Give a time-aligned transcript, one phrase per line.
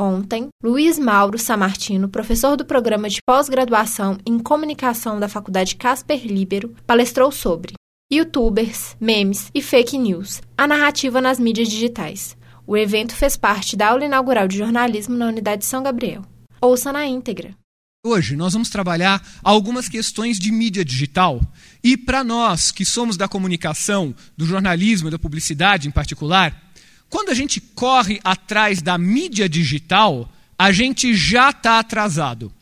[0.00, 6.74] Ontem, Luiz Mauro Samartino, professor do programa de pós-graduação em comunicação da Faculdade Casper Libero,
[6.86, 7.74] palestrou sobre
[8.10, 12.34] YouTubers, memes e fake news, a narrativa nas mídias digitais.
[12.66, 16.22] O evento fez parte da aula inaugural de jornalismo na Unidade São Gabriel.
[16.62, 17.54] Ouça na íntegra.
[18.02, 21.42] Hoje nós vamos trabalhar algumas questões de mídia digital.
[21.84, 26.69] E para nós que somos da comunicação, do jornalismo e da publicidade em particular,
[27.10, 32.52] quando a gente corre atrás da mídia digital, a gente já está atrasado.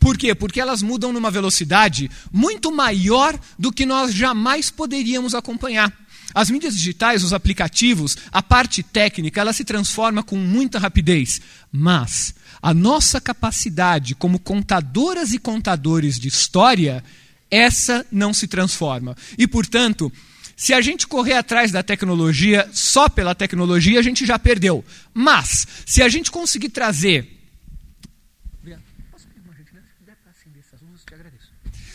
[0.00, 0.34] Por quê?
[0.34, 5.90] Porque elas mudam numa velocidade muito maior do que nós jamais poderíamos acompanhar.
[6.34, 11.40] As mídias digitais, os aplicativos, a parte técnica, ela se transforma com muita rapidez.
[11.70, 17.04] Mas a nossa capacidade como contadoras e contadores de história,
[17.50, 19.16] essa não se transforma.
[19.38, 20.12] E, portanto,
[20.56, 24.84] se a gente correr atrás da tecnologia só pela tecnologia, a gente já perdeu.
[25.12, 27.34] Mas, se a gente conseguir trazer.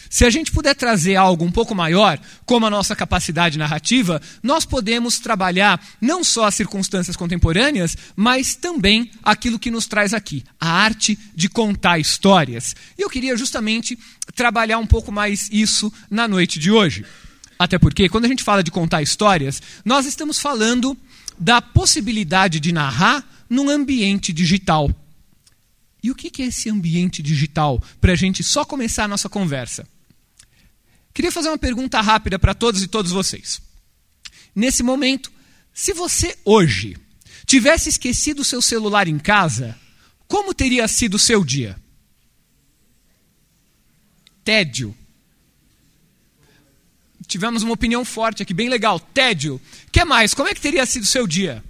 [0.09, 4.65] Se a gente puder trazer algo um pouco maior, como a nossa capacidade narrativa, nós
[4.65, 10.67] podemos trabalhar não só as circunstâncias contemporâneas, mas também aquilo que nos traz aqui, a
[10.67, 12.75] arte de contar histórias.
[12.97, 13.97] E eu queria justamente
[14.35, 17.05] trabalhar um pouco mais isso na noite de hoje.
[17.59, 20.97] Até porque, quando a gente fala de contar histórias, nós estamos falando
[21.37, 24.89] da possibilidade de narrar num ambiente digital.
[26.01, 27.83] E o que é esse ambiente digital?
[27.99, 29.85] Para a gente só começar a nossa conversa.
[31.13, 33.61] Queria fazer uma pergunta rápida para todos e todos vocês.
[34.55, 35.29] Nesse momento,
[35.73, 36.95] se você hoje
[37.45, 39.77] tivesse esquecido o seu celular em casa,
[40.29, 41.75] como teria sido o seu dia?
[44.45, 44.95] Tédio,
[47.29, 48.99] tivemos uma opinião forte aqui, bem legal.
[48.99, 49.61] Tédio.
[49.91, 50.33] que mais?
[50.33, 51.63] Como é que teria sido o seu dia?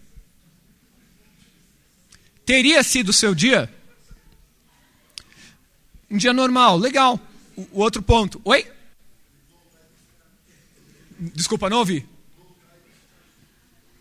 [2.46, 3.72] Teria sido o seu dia?
[6.10, 7.20] Um dia normal, legal.
[7.56, 8.42] O, o outro ponto.
[8.46, 8.66] Oi?
[11.20, 12.08] Desculpa, não ouvi.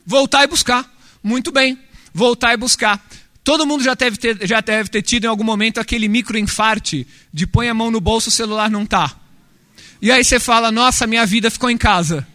[0.06, 0.88] Voltar e buscar.
[1.22, 1.76] Muito bem.
[2.14, 3.04] Voltar e buscar.
[3.42, 7.46] Todo mundo já deve ter, já deve ter tido em algum momento aquele microinfarte de
[7.46, 9.18] põe a mão no bolso, o celular não está.
[10.00, 12.26] E aí você fala: nossa, minha vida ficou em casa.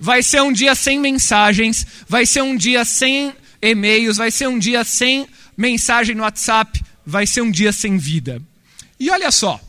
[0.00, 4.58] Vai ser um dia sem mensagens, vai ser um dia sem e-mails, vai ser um
[4.58, 5.26] dia sem
[5.56, 8.40] mensagem no WhatsApp, vai ser um dia sem vida.
[9.00, 9.60] E olha só,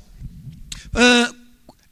[0.93, 1.35] uh,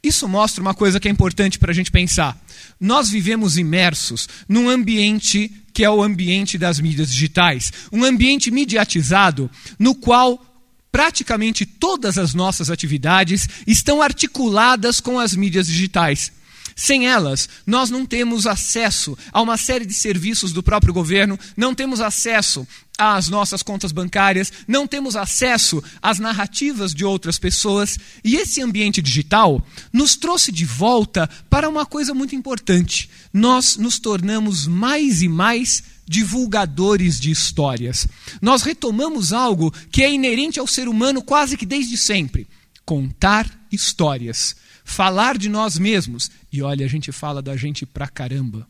[0.02, 2.38] isso mostra uma coisa que é importante para a gente pensar.
[2.80, 9.48] Nós vivemos imersos num ambiente que é o ambiente das mídias digitais, um ambiente mediatizado
[9.78, 10.44] no qual
[10.90, 16.32] praticamente todas as nossas atividades estão articuladas com as mídias digitais.
[16.78, 21.74] Sem elas, nós não temos acesso a uma série de serviços do próprio governo, não
[21.74, 22.64] temos acesso
[22.96, 27.98] às nossas contas bancárias, não temos acesso às narrativas de outras pessoas.
[28.22, 29.60] E esse ambiente digital
[29.92, 33.10] nos trouxe de volta para uma coisa muito importante.
[33.32, 38.08] Nós nos tornamos mais e mais divulgadores de histórias.
[38.40, 42.48] Nós retomamos algo que é inerente ao ser humano quase que desde sempre:
[42.84, 46.30] contar histórias, falar de nós mesmos.
[46.50, 48.66] E olha, a gente fala da gente pra caramba.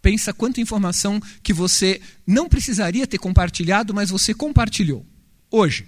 [0.00, 5.04] Pensa quanta informação que você não precisaria ter compartilhado, mas você compartilhou
[5.50, 5.86] hoje.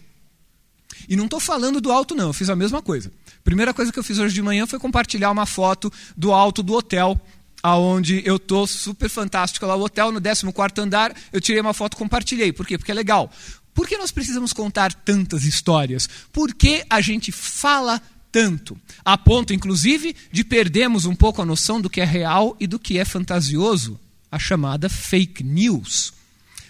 [1.09, 3.11] E não estou falando do alto, não, eu fiz a mesma coisa.
[3.43, 6.75] Primeira coisa que eu fiz hoje de manhã foi compartilhar uma foto do alto do
[6.75, 7.19] hotel
[7.63, 11.97] aonde eu tô super fantástico lá o hotel no 14º andar, eu tirei uma foto,
[11.97, 12.53] compartilhei.
[12.53, 12.77] Por quê?
[12.77, 13.31] Porque é legal.
[13.73, 16.09] Por que nós precisamos contar tantas histórias?
[16.33, 18.79] Por que a gente fala tanto?
[19.05, 22.79] A ponto, inclusive, de perdermos um pouco a noção do que é real e do
[22.79, 23.99] que é fantasioso,
[24.31, 26.13] a chamada fake news.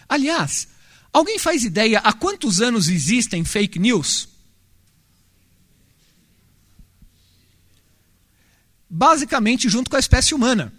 [0.09, 0.69] Aliás,
[1.13, 4.29] alguém faz ideia há quantos anos existem fake news?
[8.89, 10.73] Basicamente, junto com a espécie humana.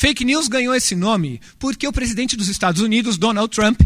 [0.00, 3.82] Fake news ganhou esse nome porque o presidente dos Estados Unidos, Donald Trump,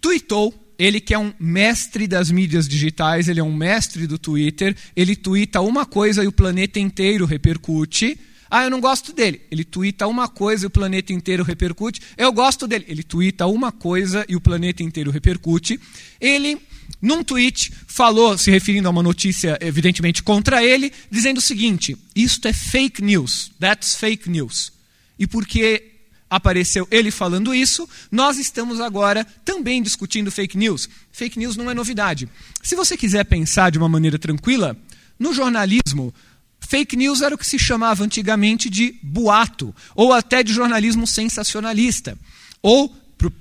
[0.00, 4.76] tweetou ele que é um mestre das mídias digitais, ele é um mestre do Twitter,
[4.94, 8.16] ele twitta uma coisa e o planeta inteiro repercute.
[8.48, 9.40] Ah, eu não gosto dele.
[9.50, 12.00] Ele twitta uma coisa e o planeta inteiro repercute.
[12.16, 12.84] Eu gosto dele.
[12.86, 15.80] Ele twitta uma coisa e o planeta inteiro repercute.
[16.20, 16.58] Ele,
[17.02, 22.46] num tweet, falou, se referindo a uma notícia evidentemente contra ele, dizendo o seguinte: Isto
[22.46, 23.50] é fake news.
[23.58, 24.78] That's fake news.
[25.20, 25.90] E porque
[26.30, 30.88] apareceu ele falando isso, nós estamos agora também discutindo fake news.
[31.12, 32.26] Fake news não é novidade.
[32.62, 34.74] Se você quiser pensar de uma maneira tranquila,
[35.18, 36.14] no jornalismo,
[36.60, 42.16] fake news era o que se chamava antigamente de boato, ou até de jornalismo sensacionalista,
[42.62, 42.88] ou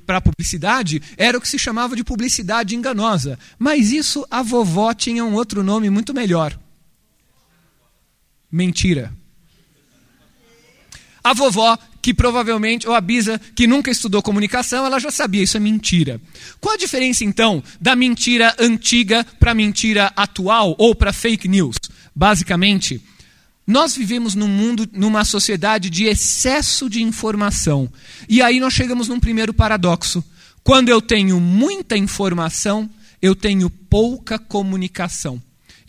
[0.05, 3.39] para a publicidade era o que se chamava de publicidade enganosa.
[3.57, 6.59] Mas isso a vovó tinha um outro nome muito melhor:
[8.51, 9.17] mentira.
[11.29, 15.57] A vovó, que provavelmente, ou a Bisa, que nunca estudou comunicação, ela já sabia, isso
[15.57, 16.19] é mentira.
[16.59, 21.75] Qual a diferença, então, da mentira antiga para a mentira atual ou para fake news?
[22.15, 22.99] Basicamente,
[23.67, 27.87] nós vivemos num mundo, numa sociedade de excesso de informação.
[28.27, 30.23] E aí nós chegamos num primeiro paradoxo.
[30.63, 32.89] Quando eu tenho muita informação,
[33.21, 35.39] eu tenho pouca comunicação.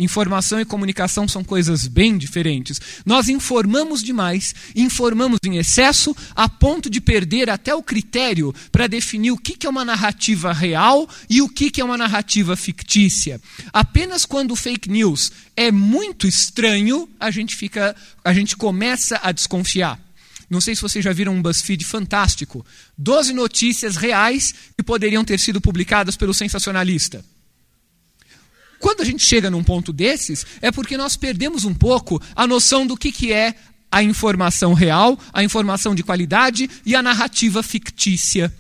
[0.01, 2.81] Informação e comunicação são coisas bem diferentes.
[3.05, 9.31] Nós informamos demais, informamos em excesso, a ponto de perder até o critério para definir
[9.31, 13.39] o que é uma narrativa real e o que é uma narrativa fictícia.
[13.75, 17.95] Apenas quando o fake news é muito estranho, a gente fica,
[18.25, 20.01] a gente começa a desconfiar.
[20.49, 22.65] Não sei se vocês já viram um BuzzFeed fantástico.
[22.97, 27.23] Doze notícias reais que poderiam ter sido publicadas pelo sensacionalista.
[28.81, 32.87] Quando a gente chega num ponto desses, é porque nós perdemos um pouco a noção
[32.87, 33.55] do que, que é
[33.93, 38.53] a informação real, a informação de qualidade e a narrativa fictícia.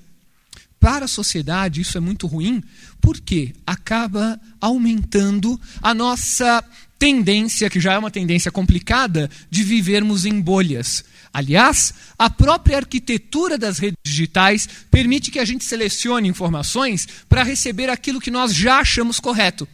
[0.78, 2.62] Para a sociedade, isso é muito ruim,
[3.00, 6.62] porque acaba aumentando a nossa
[6.98, 11.02] tendência, que já é uma tendência complicada, de vivermos em bolhas.
[11.32, 17.88] Aliás, a própria arquitetura das redes digitais permite que a gente selecione informações para receber
[17.88, 19.66] aquilo que nós já achamos correto.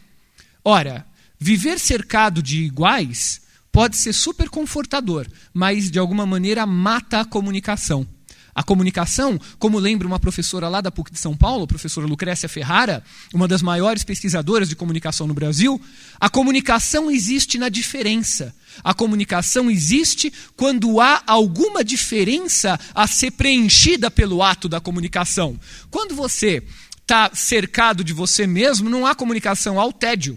[0.69, 1.07] Ora,
[1.39, 3.41] viver cercado de iguais
[3.71, 5.25] pode ser super confortador,
[5.55, 8.05] mas de alguma maneira mata a comunicação.
[8.53, 12.49] A comunicação, como lembra uma professora lá da PUC de São Paulo, a professora Lucrécia
[12.49, 15.81] Ferrara, uma das maiores pesquisadoras de comunicação no Brasil,
[16.19, 18.53] a comunicação existe na diferença.
[18.83, 25.61] A comunicação existe quando há alguma diferença a ser preenchida pelo ato da comunicação.
[25.93, 26.61] Quando você
[27.03, 30.37] está cercado de você mesmo, não há comunicação, há o tédio.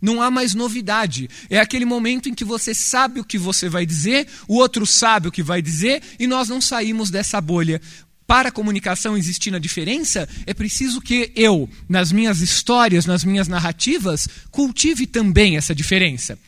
[0.00, 1.28] Não há mais novidade.
[1.50, 5.28] É aquele momento em que você sabe o que você vai dizer, o outro sabe
[5.28, 7.80] o que vai dizer e nós não saímos dessa bolha.
[8.26, 13.48] Para a comunicação existir na diferença, é preciso que eu, nas minhas histórias, nas minhas
[13.48, 16.38] narrativas, cultive também essa diferença.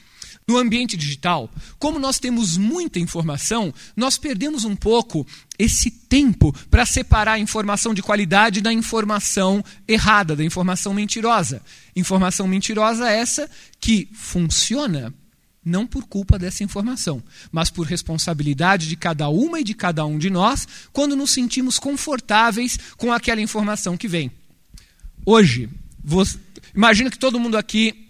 [0.51, 1.49] No ambiente digital,
[1.79, 5.25] como nós temos muita informação, nós perdemos um pouco
[5.57, 11.63] esse tempo para separar a informação de qualidade da informação errada, da informação mentirosa.
[11.95, 13.49] Informação mentirosa essa
[13.79, 15.15] que funciona
[15.65, 20.19] não por culpa dessa informação, mas por responsabilidade de cada uma e de cada um
[20.19, 24.33] de nós, quando nos sentimos confortáveis com aquela informação que vem.
[25.25, 25.71] Hoje,
[26.03, 26.37] você,
[26.75, 28.10] imagino que todo mundo aqui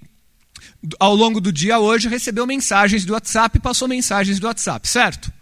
[0.99, 5.33] ao longo do dia hoje, recebeu mensagens do WhatsApp e passou mensagens do WhatsApp, certo?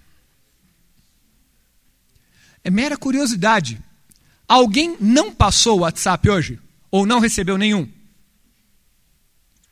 [2.64, 3.80] É mera curiosidade.
[4.46, 6.58] Alguém não passou o WhatsApp hoje?
[6.90, 7.88] Ou não recebeu nenhum?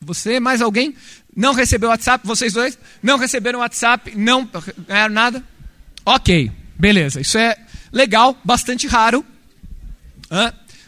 [0.01, 0.95] Você, mais alguém?
[1.35, 2.27] Não recebeu WhatsApp?
[2.27, 2.79] Vocês dois?
[3.03, 4.15] Não receberam WhatsApp?
[4.17, 4.49] Não
[4.87, 5.45] ganharam nada?
[6.05, 7.21] Ok, beleza.
[7.21, 7.57] Isso é
[7.91, 9.25] legal, bastante raro.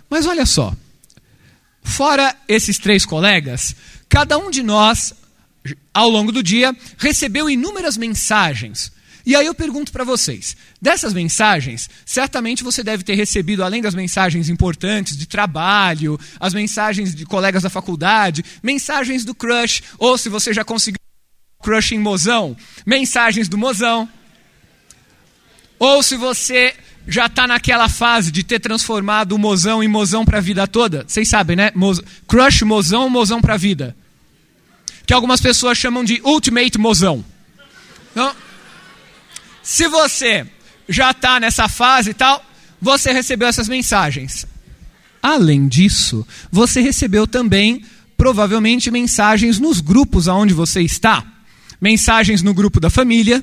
[0.09, 0.75] Mas olha só.
[1.83, 3.75] Fora esses três colegas,
[4.09, 5.13] Cada um de nós,
[5.93, 8.91] ao longo do dia, recebeu inúmeras mensagens.
[9.27, 13.95] E aí eu pergunto para vocês: dessas mensagens, certamente você deve ter recebido, além das
[13.95, 20.31] mensagens importantes de trabalho, as mensagens de colegas da faculdade, mensagens do crush, ou se
[20.31, 20.99] você já conseguiu
[21.63, 24.09] crush em mozão, mensagens do mozão.
[25.79, 26.75] Ou se você
[27.09, 31.07] já está naquela fase de ter transformado o mozão em mozão para a vida toda.
[31.09, 31.73] Vocês sabem, né?
[32.29, 33.97] Crush mozão, mozão para a vida.
[35.07, 37.25] Que algumas pessoas chamam de ultimate mozão.
[38.13, 38.37] Então,
[39.63, 40.47] se você
[40.87, 42.45] já está nessa fase e tal,
[42.79, 44.47] você recebeu essas mensagens.
[45.23, 47.87] Além disso, você recebeu também,
[48.19, 51.25] provavelmente, mensagens nos grupos aonde você está.
[51.81, 53.43] Mensagens no grupo da família.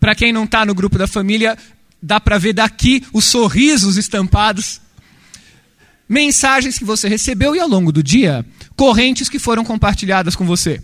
[0.00, 1.58] Para quem não está no grupo da família,
[2.02, 4.80] dá para ver daqui os sorrisos estampados,
[6.08, 8.44] mensagens que você recebeu e ao longo do dia,
[8.76, 10.80] correntes que foram compartilhadas com você.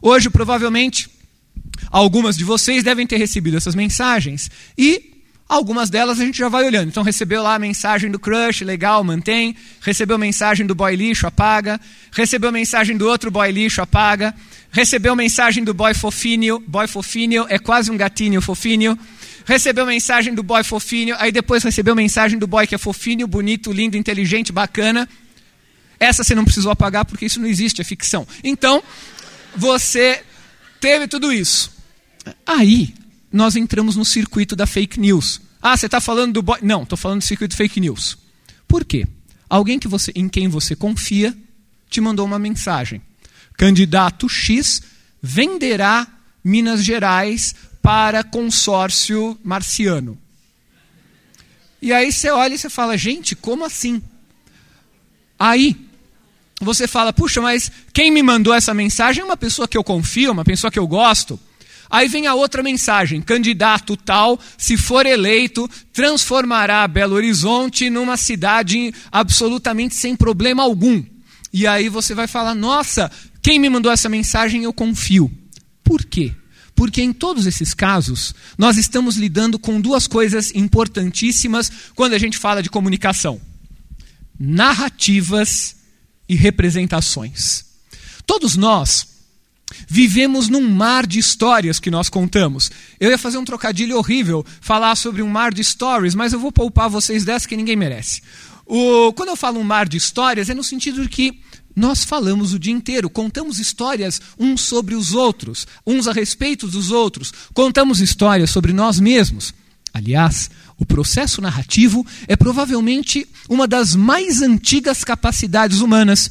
[0.00, 1.08] Hoje, provavelmente,
[1.90, 5.10] algumas de vocês devem ter recebido essas mensagens e
[5.48, 6.88] algumas delas a gente já vai olhando.
[6.88, 9.54] Então, recebeu lá a mensagem do crush, legal, mantém.
[9.80, 11.80] Recebeu mensagem do boy lixo, apaga.
[12.12, 14.34] Recebeu mensagem do outro boy lixo, apaga.
[14.70, 16.60] Recebeu mensagem do boy fofinho.
[16.66, 18.98] Boy fofinho é quase um gatinho fofinho
[19.44, 23.72] recebeu mensagem do boy fofinho, aí depois recebeu mensagem do boy que é fofinho, bonito,
[23.72, 25.08] lindo, inteligente, bacana.
[25.98, 28.26] Essa você não precisou apagar porque isso não existe, é ficção.
[28.42, 28.82] Então,
[29.56, 30.22] você
[30.80, 31.72] teve tudo isso.
[32.46, 32.94] Aí,
[33.32, 35.40] nós entramos no circuito da fake news.
[35.60, 36.58] Ah, você está falando do boy.
[36.62, 38.18] Não, estou falando do circuito fake news.
[38.66, 39.06] Por quê?
[39.48, 41.36] Alguém que você, em quem você confia
[41.88, 43.02] te mandou uma mensagem.
[43.56, 44.82] Candidato X
[45.22, 46.06] venderá
[46.42, 50.16] Minas Gerais para consórcio marciano.
[51.82, 54.00] E aí você olha e você fala, gente, como assim?
[55.36, 55.76] Aí
[56.60, 60.30] você fala, puxa, mas quem me mandou essa mensagem é uma pessoa que eu confio,
[60.30, 61.38] uma pessoa que eu gosto.
[61.90, 68.94] Aí vem a outra mensagem: candidato tal, se for eleito, transformará Belo Horizonte numa cidade
[69.10, 71.04] absolutamente sem problema algum.
[71.52, 73.12] E aí você vai falar: nossa,
[73.42, 75.30] quem me mandou essa mensagem eu confio.
[75.84, 76.32] Por quê?
[76.82, 82.36] Porque em todos esses casos, nós estamos lidando com duas coisas importantíssimas quando a gente
[82.36, 83.40] fala de comunicação:
[84.36, 85.76] narrativas
[86.28, 87.66] e representações.
[88.26, 89.12] Todos nós
[89.88, 92.70] Vivemos num mar de histórias que nós contamos.
[93.00, 96.52] Eu ia fazer um trocadilho horrível, falar sobre um mar de stories, mas eu vou
[96.52, 98.20] poupar vocês dessa que ninguém merece.
[98.66, 101.40] O, quando eu falo um mar de histórias, é no sentido de que
[101.74, 106.90] nós falamos o dia inteiro, contamos histórias uns sobre os outros, uns a respeito dos
[106.90, 109.54] outros, contamos histórias sobre nós mesmos.
[109.94, 116.30] Aliás, o processo narrativo é provavelmente uma das mais antigas capacidades humanas.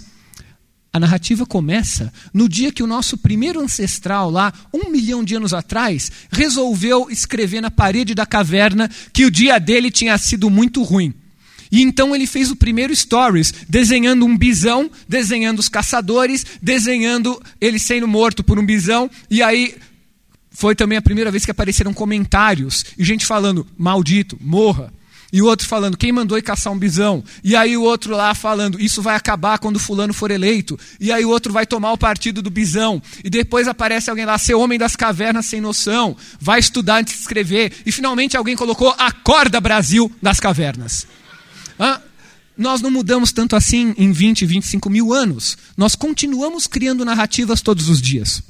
[0.94, 5.54] A narrativa começa no dia que o nosso primeiro ancestral, lá, um milhão de anos
[5.54, 11.14] atrás, resolveu escrever na parede da caverna que o dia dele tinha sido muito ruim.
[11.72, 17.80] E então ele fez o primeiro stories, desenhando um bisão, desenhando os caçadores, desenhando ele
[17.80, 19.76] sendo morto por um bisão, e aí
[20.52, 24.94] foi também a primeira vez que apareceram comentários e gente falando: maldito, morra.
[25.34, 27.24] E o outro falando, quem mandou ir caçar um bisão?
[27.42, 30.78] E aí o outro lá falando, isso vai acabar quando fulano for eleito.
[31.00, 33.02] E aí o outro vai tomar o partido do bisão.
[33.24, 36.18] E depois aparece alguém lá, ser homem das cavernas sem noção.
[36.38, 37.72] Vai estudar antes de escrever.
[37.86, 41.08] E finalmente alguém colocou, acorda Brasil das cavernas.
[41.82, 42.00] Hã?
[42.56, 45.58] Nós não mudamos tanto assim em 20, 25 mil anos.
[45.76, 48.44] Nós continuamos criando narrativas todos os dias.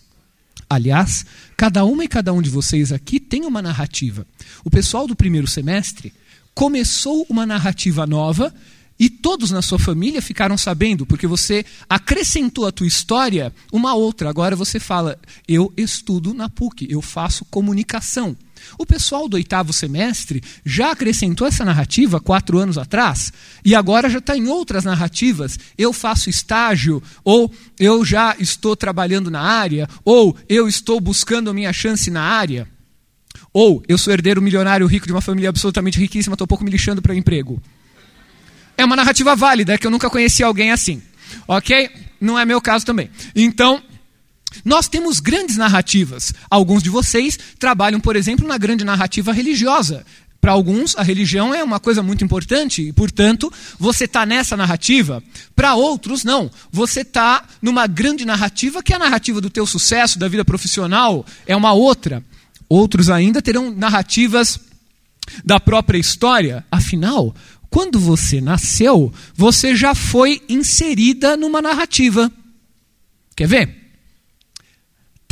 [0.70, 4.28] Aliás, cada uma e cada um de vocês aqui tem uma narrativa.
[4.66, 6.14] O pessoal do primeiro semestre
[6.54, 8.54] começou uma narrativa nova
[9.00, 14.30] e todos na sua família ficaram sabendo, porque você acrescentou à tua história uma outra.
[14.30, 18.36] Agora você fala: eu estudo na PUC, eu faço comunicação.
[18.78, 23.32] O pessoal do oitavo semestre já acrescentou essa narrativa quatro anos atrás
[23.64, 25.58] e agora já está em outras narrativas.
[25.78, 31.54] Eu faço estágio, ou eu já estou trabalhando na área, ou eu estou buscando a
[31.54, 32.68] minha chance na área.
[33.54, 37.02] Ou eu sou herdeiro milionário rico de uma família absolutamente riquíssima, estou pouco me lixando
[37.02, 37.62] para emprego.
[38.78, 41.02] É uma narrativa válida, que eu nunca conheci alguém assim.
[41.48, 41.90] Ok?
[42.20, 43.10] Não é meu caso também.
[43.36, 43.82] Então,
[44.64, 46.34] nós temos grandes narrativas.
[46.50, 50.06] Alguns de vocês trabalham, por exemplo, na grande narrativa religiosa.
[50.42, 55.24] Para alguns, a religião é uma coisa muito importante e, portanto, você está nessa narrativa.
[55.56, 56.50] Para outros, não.
[56.72, 61.24] Você está numa grande narrativa que é a narrativa do teu sucesso, da vida profissional,
[61.46, 62.24] é uma outra.
[62.68, 64.60] Outros ainda terão narrativas
[65.46, 66.66] da própria história.
[66.72, 67.36] Afinal,
[67.70, 72.32] quando você nasceu, você já foi inserida numa narrativa.
[73.36, 73.81] Quer ver?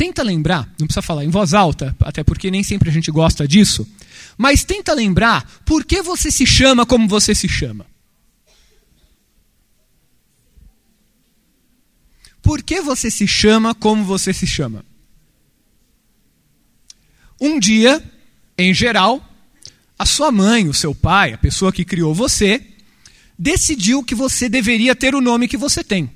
[0.00, 3.46] Tenta lembrar, não precisa falar em voz alta, até porque nem sempre a gente gosta
[3.46, 3.86] disso,
[4.38, 7.84] mas tenta lembrar por que você se chama como você se chama.
[12.40, 14.86] Por que você se chama como você se chama?
[17.38, 18.02] Um dia,
[18.56, 19.22] em geral,
[19.98, 22.66] a sua mãe, o seu pai, a pessoa que criou você,
[23.38, 26.10] decidiu que você deveria ter o nome que você tem.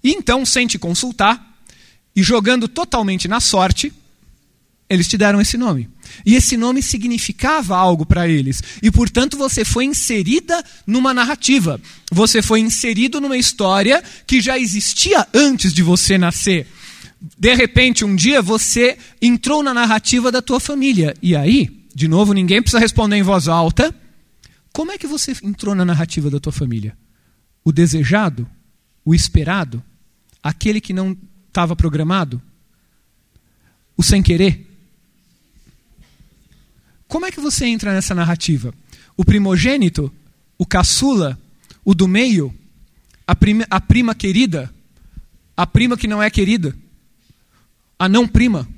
[0.00, 1.55] E então, sem te consultar,
[2.16, 3.92] e jogando totalmente na sorte,
[4.88, 5.88] eles te deram esse nome.
[6.24, 8.62] E esse nome significava algo para eles.
[8.82, 11.80] E, portanto, você foi inserida numa narrativa.
[12.10, 16.66] Você foi inserido numa história que já existia antes de você nascer
[17.38, 21.14] de repente, um dia você entrou na narrativa da tua família.
[21.22, 23.94] E aí, de novo, ninguém precisa responder em voz alta.
[24.72, 26.96] Como é que você entrou na narrativa da tua família?
[27.64, 28.46] O desejado?
[29.04, 29.82] O esperado?
[30.42, 31.16] Aquele que não
[31.56, 32.40] estava programado?
[33.96, 34.66] O sem querer?
[37.08, 38.74] Como é que você entra nessa narrativa?
[39.16, 40.12] O primogênito?
[40.58, 41.38] O caçula?
[41.84, 42.54] O do meio?
[43.26, 44.72] A prima, a prima querida?
[45.56, 46.76] A prima que não é querida?
[47.98, 48.68] a não prima.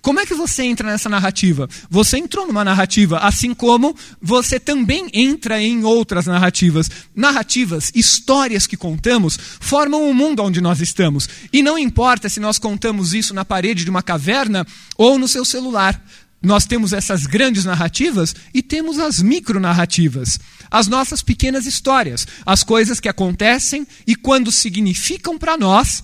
[0.00, 1.68] Como é que você entra nessa narrativa?
[1.90, 6.88] Você entrou numa narrativa, assim como você também entra em outras narrativas.
[7.14, 11.28] Narrativas, histórias que contamos, formam o mundo onde nós estamos.
[11.52, 14.66] E não importa se nós contamos isso na parede de uma caverna
[14.96, 16.02] ou no seu celular.
[16.42, 20.40] nós temos essas grandes narrativas e temos as micronarrativas,
[20.70, 26.02] as nossas pequenas histórias, as coisas que acontecem e quando significam para nós,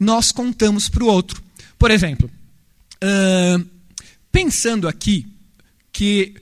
[0.00, 1.40] nós contamos para o outro.
[1.78, 2.28] Por exemplo,
[4.32, 5.26] pensando aqui
[5.92, 6.34] que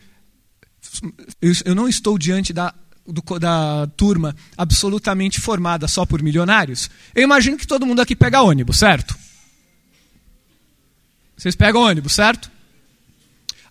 [1.65, 2.75] eu não estou diante da,
[3.07, 8.43] do, da turma absolutamente formada só por milionários, eu imagino que todo mundo aqui pega
[8.43, 9.17] ônibus, certo?
[11.37, 12.51] Vocês pegam ônibus, certo?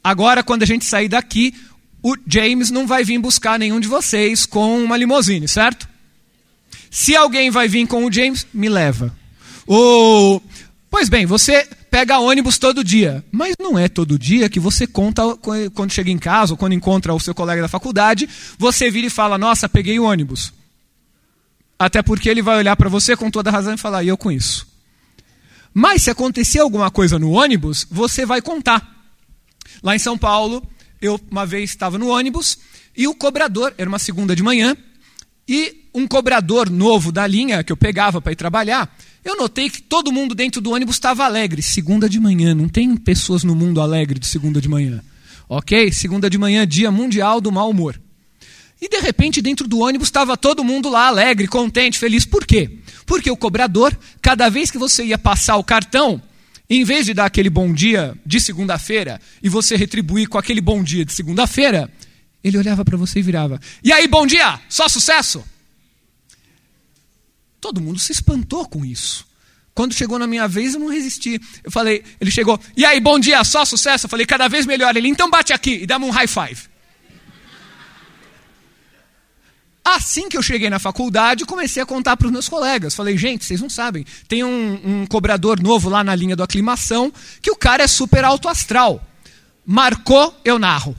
[0.04, 1.56] Agora, quando a gente sair daqui,
[2.02, 5.88] o James não vai vir buscar nenhum de vocês com uma limousine, certo?
[6.92, 9.16] Se alguém vai vir com o James, me leva.
[9.66, 10.42] O...
[10.90, 15.22] Pois bem, você pega ônibus todo dia, mas não é todo dia que você conta
[15.76, 19.12] quando chega em casa ou quando encontra o seu colega da faculdade, você vira e
[19.12, 20.52] fala: Nossa, peguei o ônibus.
[21.78, 24.32] Até porque ele vai olhar para você com toda razão e falar: E eu com
[24.32, 24.68] isso.
[25.72, 28.92] Mas se acontecer alguma coisa no ônibus, você vai contar.
[29.84, 30.68] Lá em São Paulo,
[31.00, 32.58] eu uma vez estava no ônibus
[32.98, 34.76] e o cobrador, era uma segunda de manhã,
[35.48, 38.92] e um cobrador novo da linha que eu pegava para ir trabalhar,
[39.24, 41.62] eu notei que todo mundo dentro do ônibus estava alegre.
[41.62, 45.02] Segunda de manhã, não tem pessoas no mundo alegre de segunda de manhã.
[45.48, 45.92] Ok?
[45.92, 48.00] Segunda de manhã, dia mundial do mau humor.
[48.82, 52.26] E de repente, dentro do ônibus, estava todo mundo lá alegre, contente, feliz.
[52.26, 52.80] Por quê?
[53.06, 56.22] Porque o cobrador, cada vez que você ia passar o cartão,
[56.70, 60.84] em vez de dar aquele bom dia de segunda-feira e você retribuir com aquele bom
[60.84, 61.90] dia de segunda-feira,
[62.44, 64.60] ele olhava para você e virava: E aí, bom dia?
[64.68, 65.46] Só sucesso?
[67.64, 69.26] Todo mundo se espantou com isso.
[69.74, 71.40] Quando chegou na minha vez, eu não resisti.
[71.64, 74.06] Eu falei, ele chegou, e aí, bom dia, só sucesso?
[74.06, 74.94] Eu falei, cada vez melhor.
[74.98, 76.62] Ele, então bate aqui e dá-me um high five.
[79.82, 82.96] Assim que eu cheguei na faculdade, comecei a contar para os meus colegas.
[82.96, 87.14] Falei, gente, vocês não sabem, tem um, um, cobrador novo lá na linha do aclimação,
[87.42, 89.02] que o cara é super alto astral.
[89.66, 90.94] Marcou, eu narro.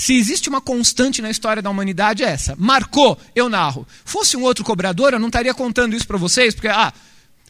[0.00, 2.56] Se existe uma constante na história da humanidade, é essa.
[2.58, 3.86] Marcou, eu narro.
[4.02, 6.90] Fosse um outro cobrador, eu não estaria contando isso para vocês, porque ah,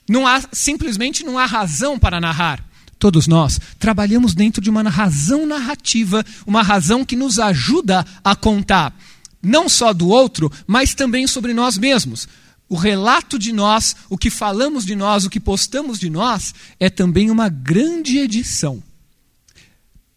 [0.09, 2.61] não há, simplesmente não há razão para narrar.
[2.99, 8.93] Todos nós trabalhamos dentro de uma razão narrativa, uma razão que nos ajuda a contar
[9.41, 12.27] não só do outro, mas também sobre nós mesmos.
[12.69, 16.91] O relato de nós, o que falamos de nós, o que postamos de nós, é
[16.91, 18.83] também uma grande edição.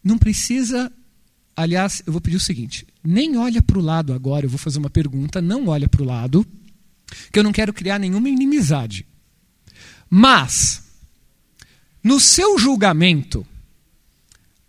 [0.04, 0.92] Não precisa.
[1.56, 4.80] Aliás, eu vou pedir o seguinte: nem olha para o lado agora, eu vou fazer
[4.80, 6.46] uma pergunta, não olha para o lado,
[7.32, 9.06] que eu não quero criar nenhuma inimizade.
[10.10, 10.84] Mas,
[12.04, 13.46] no seu julgamento,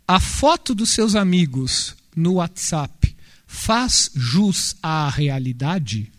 [0.07, 3.16] a foto dos seus amigos no WhatsApp
[3.47, 6.11] faz jus à realidade?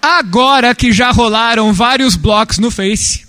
[0.00, 3.26] Agora que já rolaram vários blocos no Face,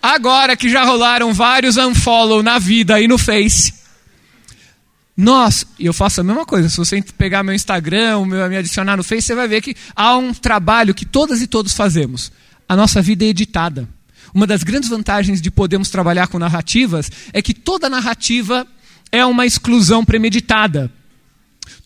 [0.00, 3.74] agora que já rolaram vários unfollow na vida e no Face,
[5.16, 8.96] nós, e eu faço a mesma coisa, se você pegar meu Instagram, meu, me adicionar
[8.96, 12.32] no Face, você vai ver que há um trabalho que todas e todos fazemos.
[12.68, 13.88] A nossa vida é editada.
[14.32, 18.66] Uma das grandes vantagens de podermos trabalhar com narrativas é que toda narrativa
[19.10, 20.90] é uma exclusão premeditada.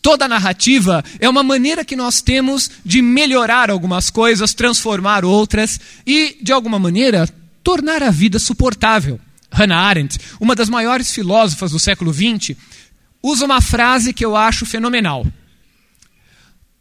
[0.01, 6.37] Toda narrativa é uma maneira que nós temos de melhorar algumas coisas, transformar outras e,
[6.41, 7.27] de alguma maneira,
[7.63, 9.19] tornar a vida suportável.
[9.51, 12.55] Hannah Arendt, uma das maiores filósofas do século XX,
[13.23, 15.25] usa uma frase que eu acho fenomenal.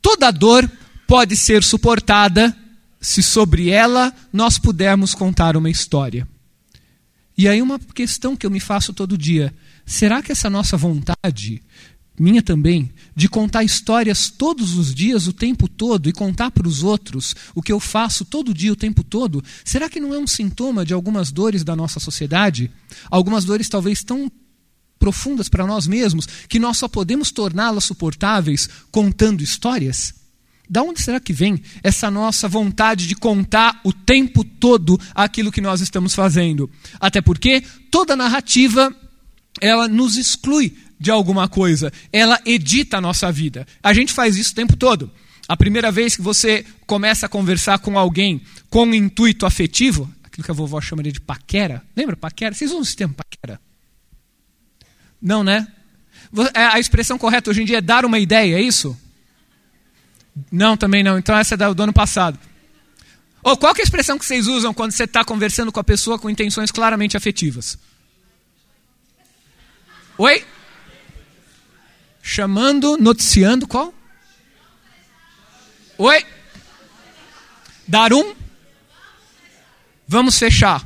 [0.03, 0.71] Toda dor
[1.07, 2.55] pode ser suportada
[3.01, 6.27] se sobre ela nós pudermos contar uma história.
[7.37, 9.53] E aí, uma questão que eu me faço todo dia:
[9.85, 11.62] será que essa nossa vontade,
[12.18, 16.83] minha também, de contar histórias todos os dias, o tempo todo, e contar para os
[16.83, 20.27] outros o que eu faço todo dia, o tempo todo, será que não é um
[20.27, 22.70] sintoma de algumas dores da nossa sociedade?
[23.11, 24.31] Algumas dores talvez tão
[24.98, 30.14] profundas para nós mesmos que nós só podemos torná-las suportáveis contando histórias?
[30.70, 35.61] Da onde será que vem essa nossa vontade de contar o tempo todo aquilo que
[35.61, 36.70] nós estamos fazendo?
[36.98, 38.94] Até porque toda narrativa
[39.61, 43.67] ela nos exclui de alguma coisa, ela edita a nossa vida.
[43.83, 45.12] A gente faz isso o tempo todo.
[45.47, 48.40] A primeira vez que você começa a conversar com alguém
[48.71, 52.55] com um intuito afetivo, aquilo que a vovó chamaria de paquera, lembra paquera?
[52.55, 53.61] Vocês usam o sistema paquera?
[55.21, 55.69] Não, né?
[56.55, 58.99] É, a expressão correta hoje em dia é dar uma ideia, é isso?
[60.51, 61.19] Não, também não.
[61.19, 62.38] Então essa é do ano passado.
[63.43, 66.19] Ou qual é a expressão que vocês usam quando você está conversando com a pessoa
[66.19, 67.79] com intenções claramente afetivas?
[70.17, 70.43] Oi?
[72.27, 73.93] Chamando, noticiando qual?
[75.99, 76.25] Oi?
[77.87, 78.35] Dar um?
[80.09, 80.83] Vamos fechar.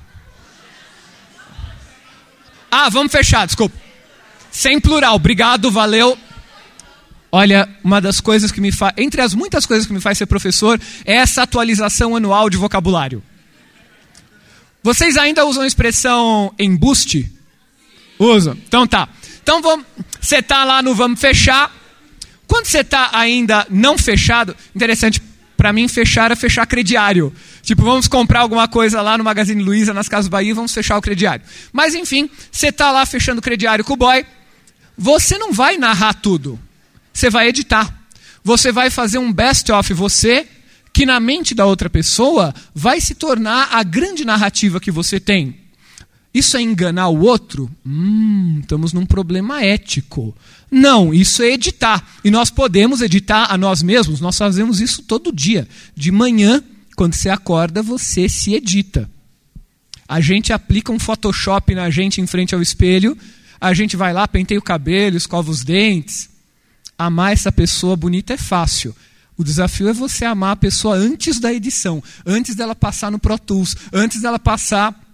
[2.69, 3.79] Ah, vamos fechar, desculpa.
[4.51, 5.15] Sem plural.
[5.15, 6.19] Obrigado, valeu.
[7.31, 10.27] Olha, uma das coisas que me faz, entre as muitas coisas que me faz ser
[10.27, 13.23] professor, é essa atualização anual de vocabulário.
[14.83, 17.31] Vocês ainda usam a expressão embuste?
[18.19, 18.55] Usam.
[18.67, 19.09] Então tá.
[19.49, 19.87] Então vamos,
[20.21, 21.75] você está lá no vamos fechar.
[22.47, 25.23] Quando você está ainda não fechado, interessante,
[25.57, 27.33] para mim fechar é fechar crediário.
[27.63, 31.01] Tipo, vamos comprar alguma coisa lá no Magazine Luiza, nas Casas Bahia, vamos fechar o
[31.01, 31.43] crediário.
[31.73, 34.27] Mas enfim, você está lá fechando o crediário com o boy,
[34.99, 36.61] você não vai narrar tudo.
[37.11, 37.91] Você vai editar.
[38.45, 40.47] Você vai fazer um best-of você,
[40.93, 45.68] que na mente da outra pessoa vai se tornar a grande narrativa que você tem.
[46.33, 47.71] Isso é enganar o outro?
[47.85, 50.37] Hum, estamos num problema ético.
[50.71, 52.07] Não, isso é editar.
[52.23, 55.67] E nós podemos editar a nós mesmos, nós fazemos isso todo dia.
[55.97, 56.63] De manhã,
[56.95, 59.09] quando você acorda, você se edita.
[60.07, 63.17] A gente aplica um Photoshop na gente em frente ao espelho,
[63.61, 66.31] a gente vai lá, penteia o cabelo, escova os dentes,
[66.97, 68.95] amar essa pessoa bonita é fácil.
[69.37, 73.39] O desafio é você amar a pessoa antes da edição, antes dela passar no Pro
[73.39, 75.08] Tools, antes dela passar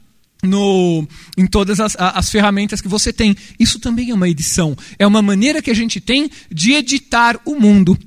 [0.44, 3.36] no, em todas as, as, ferramentas que você tem.
[3.58, 4.76] Isso também é uma edição.
[4.98, 7.98] É uma maneira que a gente tem de editar o mundo.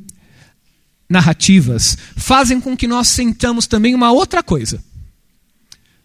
[1.10, 4.84] Narrativas fazem com que nós sentamos também uma outra coisa: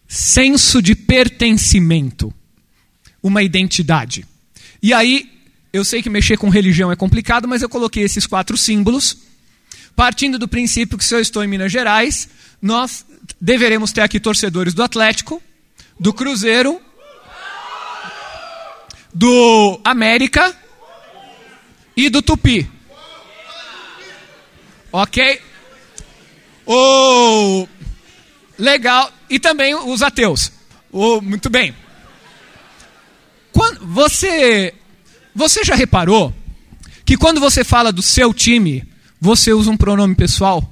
[0.07, 2.33] senso de pertencimento,
[3.21, 4.25] uma identidade.
[4.81, 5.29] E aí
[5.73, 9.17] eu sei que mexer com religião é complicado, mas eu coloquei esses quatro símbolos,
[9.95, 12.29] partindo do princípio que se eu estou em Minas Gerais,
[12.61, 13.05] nós
[13.41, 15.41] deveremos ter aqui torcedores do Atlético,
[16.03, 16.81] do Cruzeiro,
[19.13, 20.53] do América
[21.95, 22.69] e do Tupi.
[24.91, 25.41] Ok?
[26.65, 27.65] O
[28.59, 30.51] legal e também os ateus.
[30.91, 31.73] O, muito bem.
[33.53, 34.73] Quando você
[35.33, 36.33] você já reparou
[37.05, 38.85] que quando você fala do seu time,
[39.21, 40.69] você usa um pronome pessoal?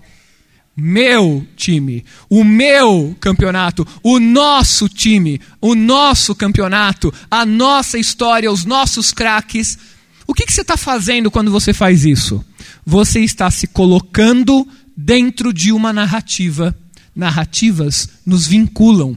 [0.83, 8.65] Meu time, o meu campeonato, o nosso time, o nosso campeonato, a nossa história, os
[8.65, 9.77] nossos craques.
[10.25, 12.43] O que, que você está fazendo quando você faz isso?
[12.83, 14.67] Você está se colocando
[14.97, 16.75] dentro de uma narrativa.
[17.15, 19.15] Narrativas nos vinculam.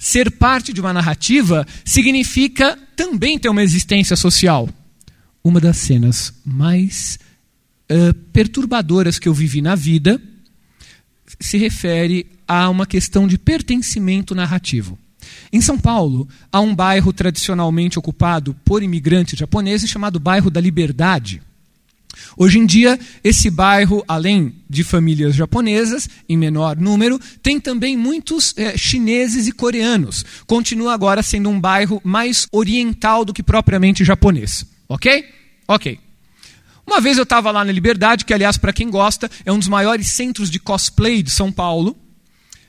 [0.00, 4.68] Ser parte de uma narrativa significa também ter uma existência social.
[5.44, 7.20] Uma das cenas mais
[7.88, 10.20] uh, perturbadoras que eu vivi na vida
[11.40, 14.98] se refere a uma questão de pertencimento narrativo.
[15.52, 21.42] Em São Paulo, há um bairro tradicionalmente ocupado por imigrantes japoneses chamado Bairro da Liberdade.
[22.36, 28.54] Hoje em dia, esse bairro, além de famílias japonesas, em menor número, tem também muitos
[28.56, 30.24] é, chineses e coreanos.
[30.46, 34.66] Continua agora sendo um bairro mais oriental do que propriamente japonês.
[34.88, 35.24] Ok?
[35.66, 35.98] Ok.
[36.88, 39.68] Uma vez eu estava lá na Liberdade, que, aliás, para quem gosta, é um dos
[39.68, 41.94] maiores centros de cosplay de São Paulo.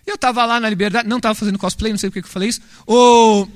[0.05, 2.49] Eu estava lá na Liberdade, não estava fazendo cosplay, não sei por que eu falei
[2.49, 2.59] isso.
[2.85, 3.47] Oh,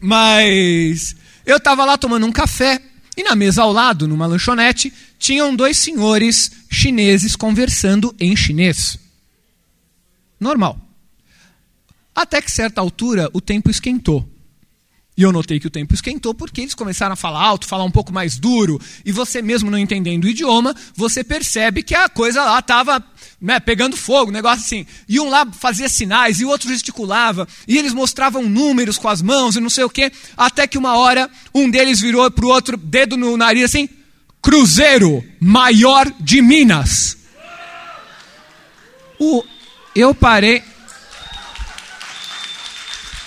[0.00, 1.14] mas
[1.46, 2.82] eu estava lá tomando um café
[3.16, 8.98] e na mesa ao lado, numa lanchonete, tinham dois senhores chineses conversando em chinês.
[10.40, 10.76] Normal.
[12.12, 14.28] Até que certa altura o tempo esquentou.
[15.18, 17.90] E eu notei que o tempo esquentou porque eles começaram a falar alto, falar um
[17.90, 22.44] pouco mais duro, e você mesmo não entendendo o idioma, você percebe que a coisa
[22.44, 23.04] lá estava
[23.40, 24.86] né, pegando fogo, um negócio assim.
[25.08, 29.20] E um lá fazia sinais, e o outro gesticulava, e eles mostravam números com as
[29.20, 32.50] mãos e não sei o quê, até que uma hora um deles virou para o
[32.50, 33.88] outro, dedo no nariz assim,
[34.40, 37.16] Cruzeiro, maior de Minas.
[39.18, 39.42] O,
[39.96, 40.62] eu parei.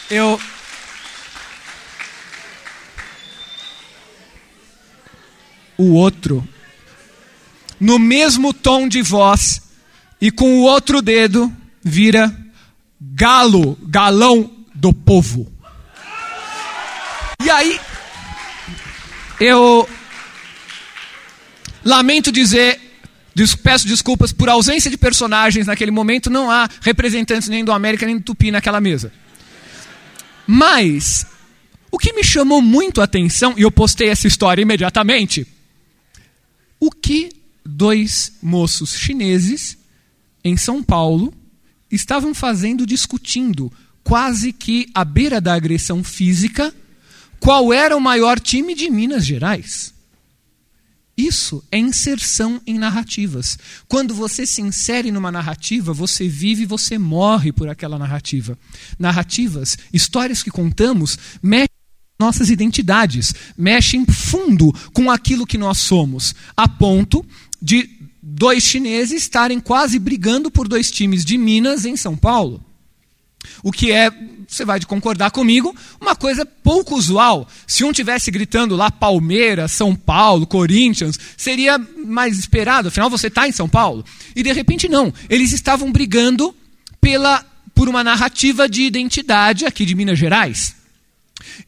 [0.09, 0.39] Eu,
[5.81, 6.47] o outro,
[7.79, 9.61] no mesmo tom de voz,
[10.19, 11.51] e com o outro dedo
[11.83, 12.35] vira
[12.99, 15.51] galo, galão do povo.
[17.43, 17.79] E aí,
[19.39, 19.89] eu
[21.83, 22.79] lamento dizer,
[23.63, 28.17] peço desculpas por ausência de personagens naquele momento, não há representantes nem do América nem
[28.17, 29.11] do Tupi naquela mesa.
[30.45, 31.25] Mas,
[31.89, 35.47] o que me chamou muito a atenção, e eu postei essa história imediatamente,
[36.81, 37.29] o que
[37.63, 39.77] dois moços chineses
[40.43, 41.31] em São Paulo
[41.91, 43.71] estavam fazendo discutindo,
[44.03, 46.73] quase que à beira da agressão física,
[47.39, 49.93] qual era o maior time de Minas Gerais.
[51.15, 53.59] Isso é inserção em narrativas.
[53.87, 58.57] Quando você se insere numa narrativa, você vive e você morre por aquela narrativa.
[58.97, 61.80] Narrativas, histórias que contamos, mexem
[62.21, 67.25] nossas identidades, mexem fundo com aquilo que nós somos, a ponto
[67.61, 67.89] de
[68.21, 72.63] dois chineses estarem quase brigando por dois times de Minas em São Paulo.
[73.63, 74.11] O que é,
[74.47, 77.47] você vai concordar comigo, uma coisa pouco usual.
[77.65, 83.47] Se um tivesse gritando lá Palmeiras, São Paulo, Corinthians, seria mais esperado, afinal você está
[83.47, 84.05] em São Paulo.
[84.35, 86.55] E de repente não, eles estavam brigando
[86.99, 90.80] pela, por uma narrativa de identidade aqui de Minas Gerais.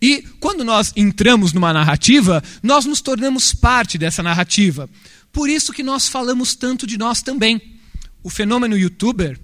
[0.01, 4.89] E quando nós entramos numa narrativa, nós nos tornamos parte dessa narrativa.
[5.31, 7.61] Por isso que nós falamos tanto de nós também.
[8.23, 9.39] O fenômeno youtuber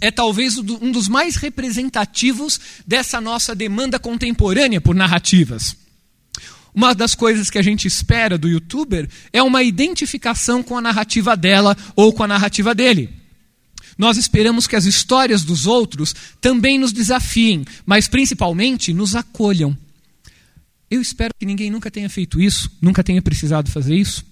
[0.00, 5.76] é talvez um dos mais representativos dessa nossa demanda contemporânea por narrativas.
[6.74, 11.34] Uma das coisas que a gente espera do youtuber é uma identificação com a narrativa
[11.34, 13.25] dela ou com a narrativa dele.
[13.96, 19.76] Nós esperamos que as histórias dos outros também nos desafiem, mas principalmente nos acolham.
[20.90, 24.24] Eu espero que ninguém nunca tenha feito isso, nunca tenha precisado fazer isso,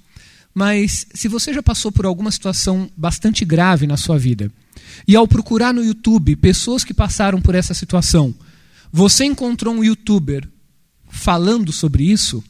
[0.55, 4.53] mas se você já passou por alguma situação bastante grave na sua vida,
[5.07, 8.35] e ao procurar no YouTube pessoas que passaram por essa situação,
[8.92, 10.48] você encontrou um youtuber
[11.09, 12.42] falando sobre isso,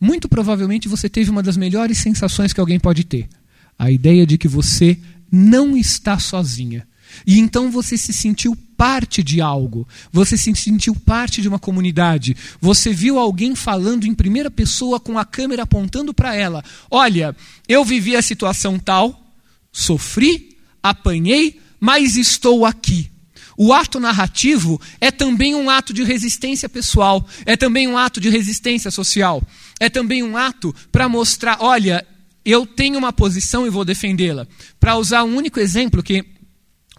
[0.00, 3.28] muito provavelmente você teve uma das melhores sensações que alguém pode ter.
[3.76, 4.98] A ideia de que você
[5.34, 6.86] não está sozinha.
[7.26, 12.36] E então você se sentiu parte de algo, você se sentiu parte de uma comunidade,
[12.60, 17.36] você viu alguém falando em primeira pessoa com a câmera apontando para ela: Olha,
[17.68, 19.32] eu vivi a situação tal,
[19.72, 23.10] sofri, apanhei, mas estou aqui.
[23.56, 28.28] O ato narrativo é também um ato de resistência pessoal, é também um ato de
[28.28, 29.40] resistência social,
[29.78, 32.04] é também um ato para mostrar: olha,
[32.44, 34.46] eu tenho uma posição e vou defendê-la.
[34.78, 36.24] Para usar um único exemplo que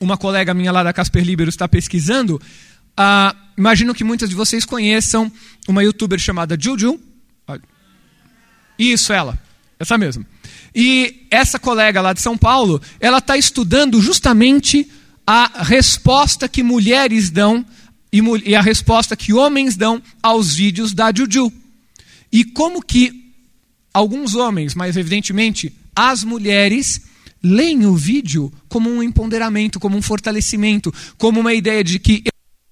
[0.01, 2.41] uma colega minha lá da Casper Libero está pesquisando,
[2.99, 5.31] uh, imagino que muitas de vocês conheçam
[5.67, 6.99] uma youtuber chamada Juju.
[8.77, 9.39] Isso, ela,
[9.79, 10.25] essa mesma.
[10.73, 14.91] E essa colega lá de São Paulo, ela está estudando justamente
[15.25, 17.65] a resposta que mulheres dão
[18.11, 21.51] e, a resposta que homens dão aos vídeos da Juju.
[22.31, 23.24] E como que
[23.95, 27.01] alguns homens, mas evidentemente as mulheres,
[27.41, 32.21] leem o vídeo como um empoderamento, como um fortalecimento, como uma ideia de que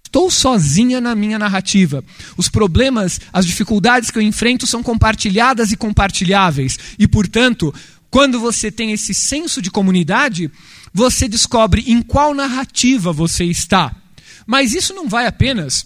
[0.05, 2.03] estou sozinha na minha narrativa.
[2.35, 6.77] Os problemas, as dificuldades que eu enfrento são compartilhadas e compartilháveis.
[6.99, 7.73] E, portanto,
[8.11, 10.51] quando você tem esse senso de comunidade,
[10.93, 13.95] você descobre em qual narrativa você está.
[14.45, 15.85] Mas isso não vai apenas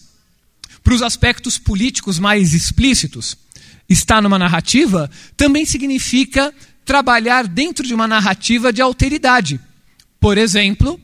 [0.83, 3.37] para os aspectos políticos mais explícitos.
[3.89, 9.59] Estar numa narrativa também significa trabalhar dentro de uma narrativa de alteridade.
[10.19, 10.99] Por exemplo,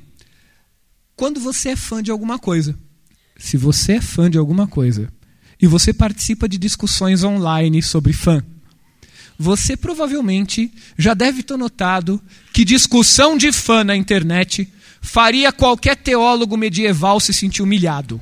[1.16, 2.78] quando você é fã de alguma coisa.
[3.38, 5.12] Se você é fã de alguma coisa
[5.62, 8.44] e você participa de discussões online sobre fã,
[9.38, 12.22] você provavelmente já deve ter notado
[12.54, 18.22] que discussão de fã na internet faria qualquer teólogo medieval se sentir humilhado.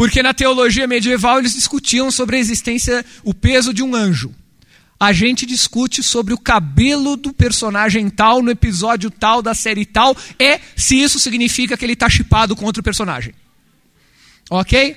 [0.00, 4.34] Porque na teologia medieval eles discutiam sobre a existência, o peso de um anjo.
[4.98, 10.16] A gente discute sobre o cabelo do personagem tal no episódio tal da série tal,
[10.38, 13.34] é se isso significa que ele está chipado com outro personagem.
[14.48, 14.96] Ok?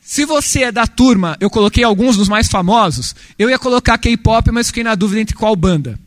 [0.00, 4.52] Se você é da turma, eu coloquei alguns dos mais famosos, eu ia colocar K-pop,
[4.52, 5.98] mas fiquei na dúvida entre qual banda.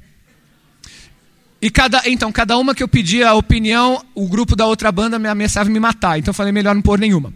[1.61, 5.19] E cada, então, cada uma que eu pedia a opinião, o grupo da outra banda
[5.19, 6.17] me ameaçava me matar.
[6.17, 7.33] Então falei melhor não pôr nenhuma.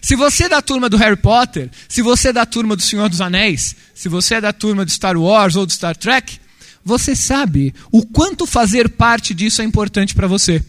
[0.00, 3.08] Se você é da turma do Harry Potter, se você é da turma do Senhor
[3.08, 6.38] dos Anéis, se você é da turma de Star Wars ou do Star Trek,
[6.84, 10.64] você sabe o quanto fazer parte disso é importante para você.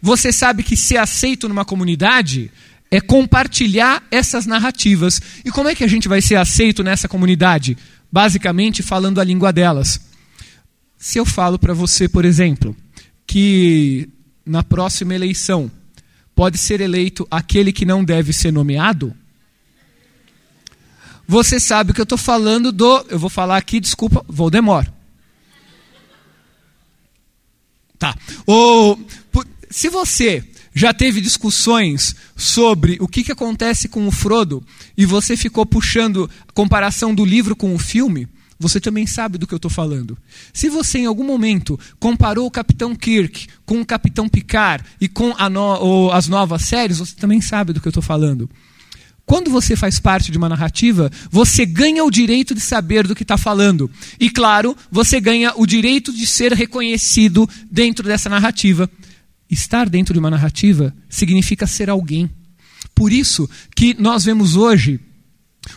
[0.00, 2.50] Você sabe que ser aceito numa comunidade
[2.90, 5.20] é compartilhar essas narrativas.
[5.44, 7.76] E como é que a gente vai ser aceito nessa comunidade?
[8.12, 10.00] Basicamente falando a língua delas.
[10.96, 12.76] Se eu falo para você, por exemplo,
[13.26, 14.08] que
[14.44, 15.70] na próxima eleição
[16.36, 19.16] pode ser eleito aquele que não deve ser nomeado,
[21.26, 23.04] você sabe que eu estou falando do.
[23.08, 24.88] Eu vou falar aqui, desculpa, Voldemort.
[27.98, 28.14] Tá.
[28.46, 29.00] Ou,
[29.70, 30.44] se você
[30.74, 34.62] já teve discussões sobre o que, que acontece com o Frodo
[34.96, 39.46] e você ficou puxando a comparação do livro com o filme, você também sabe do
[39.46, 40.16] que eu estou falando.
[40.52, 45.34] Se você em algum momento comparou o Capitão Kirk com o Capitão Picard e com
[45.50, 48.48] no, as novas séries, você também sabe do que eu estou falando.
[49.26, 53.24] Quando você faz parte de uma narrativa, você ganha o direito de saber do que
[53.24, 53.90] está falando.
[54.20, 58.88] E, claro, você ganha o direito de ser reconhecido dentro dessa narrativa.
[59.50, 62.30] Estar dentro de uma narrativa significa ser alguém.
[62.94, 65.00] Por isso que nós vemos hoje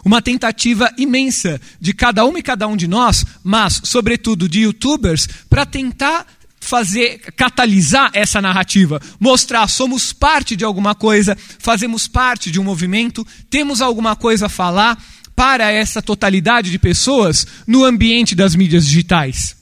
[0.04, 5.28] uma tentativa imensa de cada uma e cada um de nós, mas, sobretudo, de youtubers,
[5.50, 6.26] para tentar
[6.60, 13.26] fazer catalisar essa narrativa, mostrar somos parte de alguma coisa, fazemos parte de um movimento,
[13.50, 15.02] temos alguma coisa a falar
[15.36, 19.56] para essa totalidade de pessoas no ambiente das mídias digitais.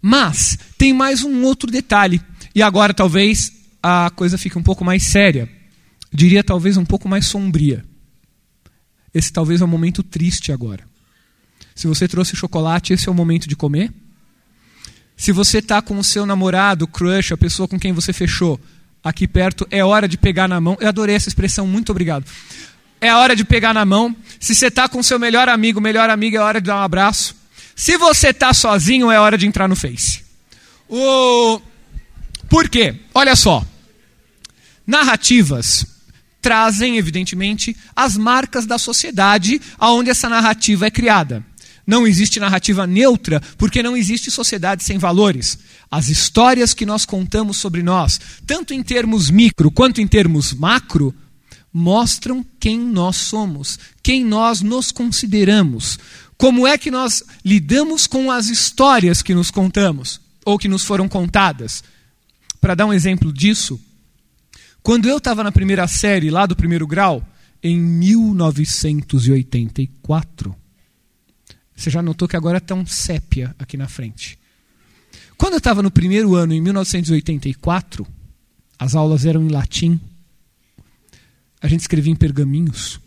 [0.00, 2.20] Mas tem mais um outro detalhe,
[2.54, 5.48] e agora talvez a coisa fique um pouco mais séria,
[6.12, 7.84] diria talvez um pouco mais sombria.
[9.14, 10.84] Esse talvez é um momento triste agora.
[11.74, 13.92] Se você trouxe chocolate, esse é o momento de comer.
[15.16, 18.58] Se você está com o seu namorado, crush, a pessoa com quem você fechou,
[19.02, 20.76] aqui perto, é hora de pegar na mão.
[20.80, 22.24] Eu adorei essa expressão, muito obrigado.
[23.00, 24.14] É hora de pegar na mão.
[24.38, 27.34] Se você está com seu melhor amigo, melhor amiga, é hora de dar um abraço.
[27.74, 30.22] Se você está sozinho, é hora de entrar no Face.
[30.88, 31.60] O...
[32.48, 32.94] Por quê?
[33.14, 33.64] Olha só.
[34.86, 35.86] Narrativas
[36.40, 41.44] trazem, evidentemente, as marcas da sociedade aonde essa narrativa é criada.
[41.86, 45.58] Não existe narrativa neutra, porque não existe sociedade sem valores.
[45.90, 51.14] As histórias que nós contamos sobre nós, tanto em termos micro quanto em termos macro,
[51.72, 55.98] mostram quem nós somos, quem nós nos consideramos,
[56.36, 61.08] como é que nós lidamos com as histórias que nos contamos ou que nos foram
[61.08, 61.82] contadas.
[62.60, 63.80] Para dar um exemplo disso,
[64.82, 67.22] quando eu estava na primeira série, lá do primeiro grau,
[67.62, 70.56] em 1984,
[71.76, 74.38] você já notou que agora está um sépia aqui na frente.
[75.36, 78.06] Quando eu estava no primeiro ano, em 1984,
[78.78, 79.98] as aulas eram em latim.
[81.60, 83.00] A gente escrevia em pergaminhos.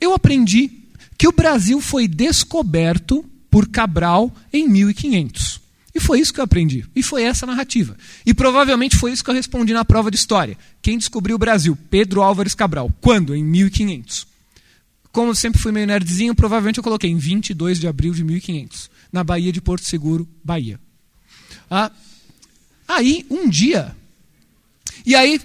[0.00, 0.70] Eu aprendi
[1.18, 5.59] que o Brasil foi descoberto por Cabral em 1500.
[5.94, 6.86] E foi isso que eu aprendi.
[6.94, 7.96] E foi essa narrativa.
[8.24, 10.56] E provavelmente foi isso que eu respondi na prova de história.
[10.80, 11.76] Quem descobriu o Brasil?
[11.90, 12.92] Pedro Álvares Cabral.
[13.00, 13.34] Quando?
[13.34, 14.26] Em 1500.
[15.12, 18.90] Como eu sempre fui meio nerdzinho, provavelmente eu coloquei em 22 de abril de 1500,
[19.12, 20.78] na Baía de Porto Seguro, Bahia.
[21.68, 21.90] Ah,
[22.86, 23.94] aí, um dia.
[25.04, 25.40] E aí,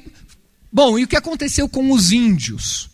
[0.71, 2.89] bom, e o que aconteceu com os índios?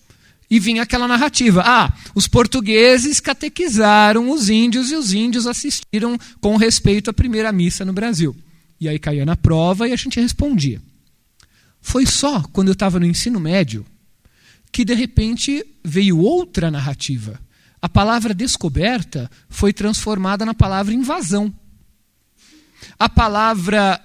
[0.52, 1.64] E vinha aquela narrativa.
[1.66, 7.86] Ah, os portugueses catequizaram os índios e os índios assistiram com respeito à primeira missa
[7.86, 8.36] no Brasil.
[8.78, 10.82] E aí caía na prova e a gente respondia.
[11.80, 13.86] Foi só quando eu estava no ensino médio
[14.74, 17.40] que de repente veio outra narrativa.
[17.82, 21.54] A palavra descoberta foi transformada na palavra invasão.
[23.00, 24.02] A palavra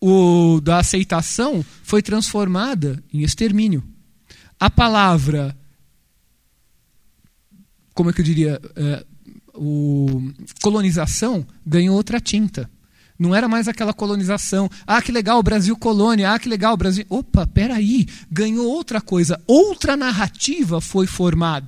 [0.00, 3.82] o, da aceitação foi transformada em extermínio.
[4.58, 5.56] A palavra,
[7.94, 9.04] como é que eu diria, é,
[9.54, 12.70] o, colonização ganhou outra tinta.
[13.18, 14.68] Não era mais aquela colonização.
[14.86, 16.32] Ah, que legal, Brasil colônia.
[16.32, 17.04] Ah, que legal, Brasil.
[17.08, 18.06] Opa, peraí.
[18.30, 19.40] Ganhou outra coisa.
[19.46, 21.66] Outra narrativa foi formada.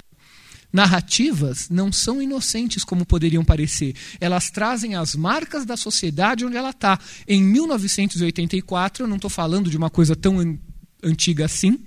[0.70, 3.94] Narrativas não são inocentes como poderiam parecer.
[4.20, 6.98] Elas trazem as marcas da sociedade onde ela está.
[7.26, 10.58] Em 1984, eu não estou falando de uma coisa tão
[11.02, 11.78] antiga assim.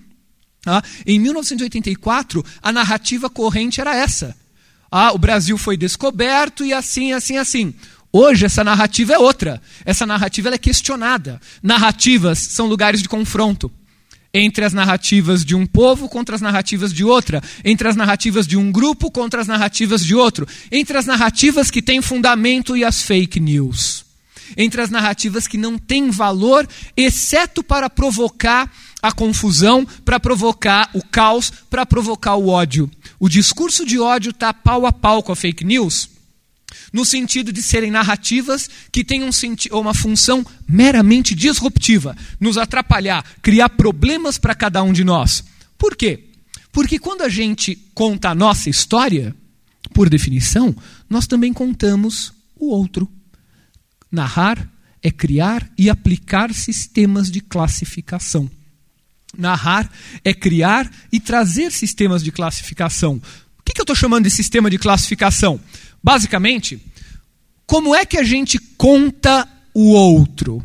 [0.66, 4.36] Ah, em 1984, a narrativa corrente era essa.
[4.92, 7.74] Ah, o Brasil foi descoberto e assim, assim, assim.
[8.14, 9.62] Hoje essa narrativa é outra.
[9.86, 11.40] Essa narrativa é questionada.
[11.64, 13.72] Narrativas são lugares de confronto
[14.34, 18.58] entre as narrativas de um povo contra as narrativas de outra, entre as narrativas de
[18.58, 23.02] um grupo contra as narrativas de outro, entre as narrativas que têm fundamento e as
[23.02, 24.06] fake news,
[24.56, 31.04] entre as narrativas que não têm valor, exceto para provocar a confusão, para provocar o
[31.04, 32.90] caos, para provocar o ódio.
[33.20, 36.10] O discurso de ódio está pau a pau com a fake news
[36.92, 39.30] no sentido de serem narrativas que têm um
[39.72, 45.44] uma função meramente disruptiva, nos atrapalhar, criar problemas para cada um de nós.
[45.78, 46.26] Por quê?
[46.72, 49.36] Porque quando a gente conta a nossa história,
[49.94, 50.76] por definição,
[51.10, 53.10] nós também contamos o outro.
[54.12, 54.70] Narrar
[55.02, 58.50] é criar e aplicar sistemas de classificação.
[59.38, 59.90] Narrar
[60.24, 63.22] é criar e trazer sistemas de classificação.
[63.60, 65.60] O que, que eu estou chamando de sistema de classificação?
[66.04, 66.82] Basicamente,
[67.66, 70.64] como é que a gente conta o outro?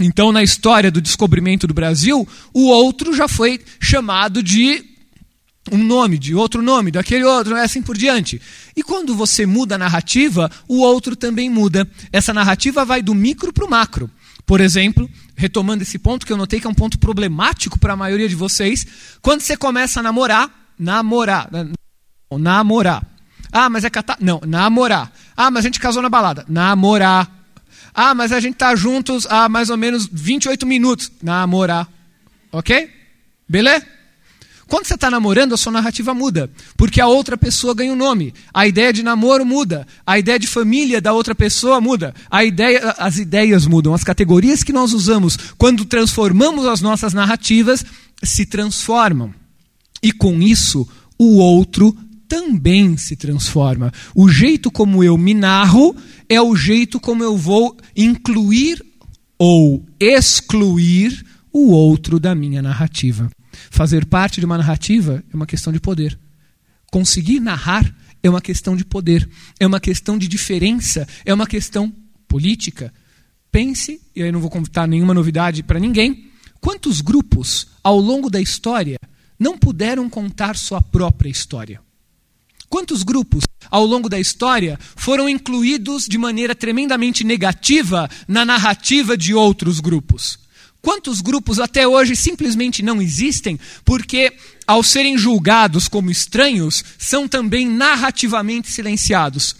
[0.00, 4.84] Então, na história do descobrimento do Brasil, o outro já foi chamado de
[5.72, 8.40] um nome, de outro nome, daquele outro, assim por diante.
[8.76, 11.88] E quando você muda a narrativa, o outro também muda.
[12.12, 14.10] Essa narrativa vai do micro para o macro.
[14.48, 17.96] Por exemplo, retomando esse ponto que eu notei que é um ponto problemático para a
[17.96, 18.86] maioria de vocês,
[19.20, 21.50] quando você começa a namorar, namorar,
[22.32, 23.06] namorar.
[23.52, 24.16] Ah, mas é catar?
[24.18, 25.12] Não, namorar.
[25.36, 26.46] Ah, mas a gente casou na balada.
[26.48, 27.30] Namorar.
[27.92, 31.12] Ah, mas a gente tá juntos há mais ou menos 28 minutos.
[31.22, 31.86] Namorar.
[32.50, 32.90] OK?
[33.46, 33.86] Beleza?
[34.68, 38.34] Quando você está namorando, a sua narrativa muda, porque a outra pessoa ganha um nome.
[38.52, 42.94] A ideia de namoro muda, a ideia de família da outra pessoa muda, a ideia,
[42.98, 47.82] as ideias mudam, as categorias que nós usamos quando transformamos as nossas narrativas
[48.22, 49.32] se transformam.
[50.02, 50.86] E com isso,
[51.18, 51.96] o outro
[52.28, 53.90] também se transforma.
[54.14, 55.96] O jeito como eu me narro
[56.28, 58.84] é o jeito como eu vou incluir
[59.38, 63.30] ou excluir o outro da minha narrativa.
[63.70, 66.18] Fazer parte de uma narrativa é uma questão de poder.
[66.90, 69.28] Conseguir narrar é uma questão de poder,
[69.60, 71.92] é uma questão de diferença, é uma questão
[72.26, 72.92] política.
[73.50, 78.40] Pense, e aí não vou contar nenhuma novidade para ninguém, quantos grupos ao longo da
[78.40, 78.98] história
[79.38, 81.80] não puderam contar sua própria história?
[82.68, 89.32] Quantos grupos ao longo da história foram incluídos de maneira tremendamente negativa na narrativa de
[89.32, 90.38] outros grupos?
[90.80, 94.32] Quantos grupos até hoje simplesmente não existem porque,
[94.66, 99.56] ao serem julgados como estranhos, são também narrativamente silenciados?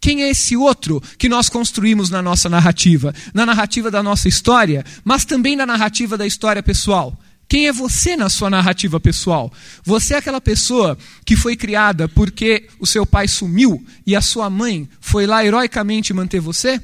[0.00, 3.14] Quem é esse outro que nós construímos na nossa narrativa?
[3.34, 7.16] Na narrativa da nossa história, mas também na narrativa da história pessoal.
[7.46, 9.52] Quem é você na sua narrativa pessoal?
[9.84, 14.48] Você é aquela pessoa que foi criada porque o seu pai sumiu e a sua
[14.48, 16.80] mãe foi lá heroicamente manter você?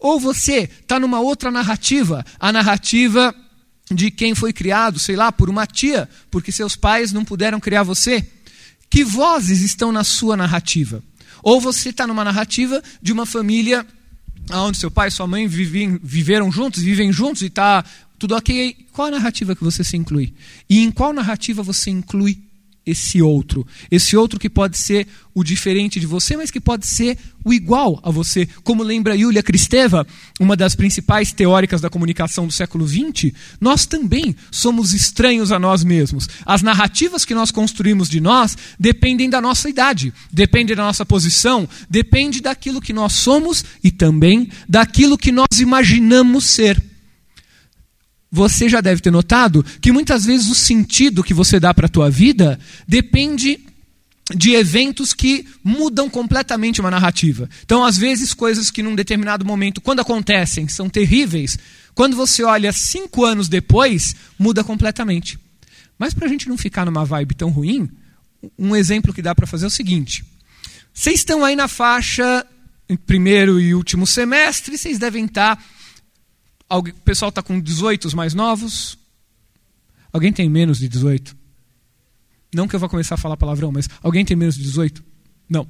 [0.00, 3.34] Ou você está numa outra narrativa, a narrativa
[3.90, 7.82] de quem foi criado, sei lá, por uma tia, porque seus pais não puderam criar
[7.82, 8.26] você.
[8.88, 11.02] Que vozes estão na sua narrativa?
[11.42, 13.86] Ou você está numa narrativa de uma família
[14.52, 17.84] onde seu pai e sua mãe vivem, viveram juntos, vivem juntos e está
[18.18, 18.76] tudo ok.
[18.92, 20.34] Qual a narrativa que você se inclui?
[20.68, 22.38] E em qual narrativa você inclui
[22.84, 23.66] esse outro.
[23.90, 28.00] Esse outro que pode ser o diferente de você, mas que pode ser o igual
[28.02, 28.46] a você.
[28.64, 30.06] Como lembra Yulia Kristeva,
[30.38, 35.84] uma das principais teóricas da comunicação do século XX, nós também somos estranhos a nós
[35.84, 36.28] mesmos.
[36.44, 41.68] As narrativas que nós construímos de nós dependem da nossa idade, dependem da nossa posição,
[41.88, 46.89] depende daquilo que nós somos e também daquilo que nós imaginamos ser
[48.30, 51.90] você já deve ter notado que muitas vezes o sentido que você dá para a
[51.90, 53.60] tua vida depende
[54.34, 57.48] de eventos que mudam completamente uma narrativa.
[57.64, 61.58] Então, às vezes, coisas que num determinado momento, quando acontecem, são terríveis,
[61.94, 65.38] quando você olha cinco anos depois, muda completamente.
[65.98, 67.90] Mas para a gente não ficar numa vibe tão ruim,
[68.58, 70.24] um exemplo que dá para fazer é o seguinte:
[70.94, 72.46] vocês estão aí na faixa
[73.06, 75.62] primeiro e último semestre, vocês devem estar
[76.70, 78.96] tá o pessoal está com 18, os mais novos?
[80.12, 81.36] Alguém tem menos de 18?
[82.54, 85.04] Não que eu vá começar a falar palavrão, mas alguém tem menos de 18?
[85.48, 85.66] Não.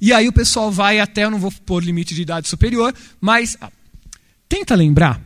[0.00, 3.56] E aí o pessoal vai até, eu não vou pôr limite de idade superior, mas
[3.60, 3.70] ah,
[4.48, 5.20] tenta lembrar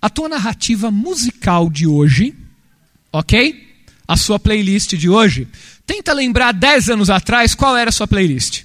[0.00, 2.34] a tua narrativa musical de hoje,
[3.12, 3.70] ok?
[4.06, 5.48] A sua playlist de hoje.
[5.86, 8.64] Tenta lembrar 10 anos atrás qual era a sua playlist.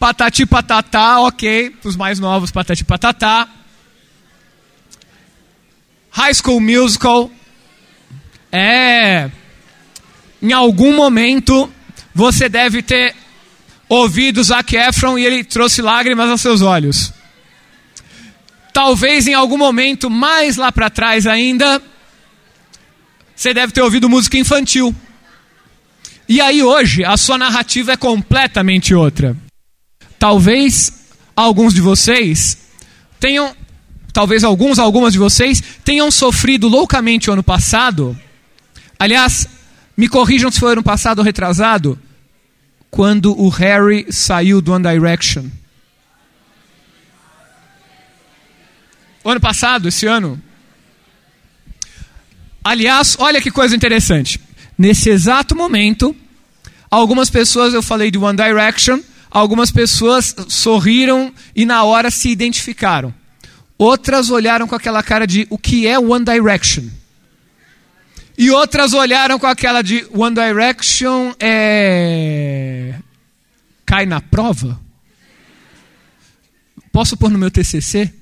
[0.00, 1.76] Patati Patatá, ok.
[1.84, 3.46] Os mais novos, Patati Patatá.
[6.10, 7.30] High School Musical.
[8.50, 9.30] É.
[10.40, 11.70] Em algum momento,
[12.14, 13.14] você deve ter
[13.90, 17.12] ouvido Zac Efron e ele trouxe lágrimas aos seus olhos.
[18.72, 21.82] Talvez em algum momento, mais lá para trás ainda,
[23.36, 24.96] você deve ter ouvido música infantil.
[26.26, 29.36] E aí hoje, a sua narrativa é completamente outra.
[30.20, 30.92] Talvez
[31.34, 32.58] alguns de vocês
[33.18, 33.56] tenham,
[34.12, 38.14] talvez alguns, algumas de vocês tenham sofrido loucamente o ano passado.
[38.98, 39.48] Aliás,
[39.96, 41.98] me corrijam se foi ano passado ou retrasado,
[42.90, 45.46] quando o Harry saiu do One Direction.
[49.24, 50.38] O ano passado, esse ano.
[52.62, 54.38] Aliás, olha que coisa interessante.
[54.76, 56.14] Nesse exato momento,
[56.90, 59.00] algumas pessoas eu falei de One Direction
[59.30, 63.14] Algumas pessoas sorriram e na hora se identificaram.
[63.78, 66.88] Outras olharam com aquela cara de o que é One Direction?
[68.36, 72.98] E outras olharam com aquela de One Direction é.
[73.86, 74.80] cai na prova?
[76.92, 78.12] Posso pôr no meu TCC?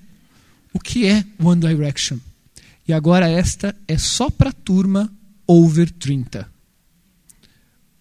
[0.72, 2.18] O que é One Direction?
[2.86, 5.10] E agora esta é só para turma
[5.46, 6.50] over 30.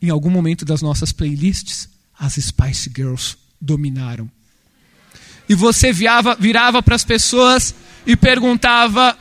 [0.01, 1.89] Em algum momento das nossas playlists,
[2.20, 4.30] as Spice Girls dominaram.
[5.49, 7.74] E você virava, virava para as pessoas
[8.05, 9.18] e perguntava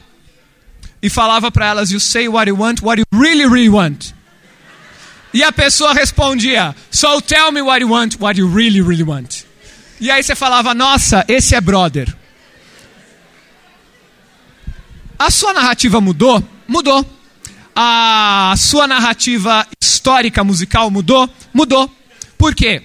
[1.02, 4.12] e falava para elas: You say what you want, what you really, really want.
[5.32, 9.44] E a pessoa respondia: So tell me what you want, what you really, really want.
[10.00, 12.14] E aí você falava: Nossa, esse é brother.
[15.18, 16.42] A sua narrativa mudou?
[16.66, 17.04] Mudou.
[17.74, 21.28] A sua narrativa histórica musical mudou?
[21.52, 21.90] Mudou.
[22.36, 22.82] Por quê?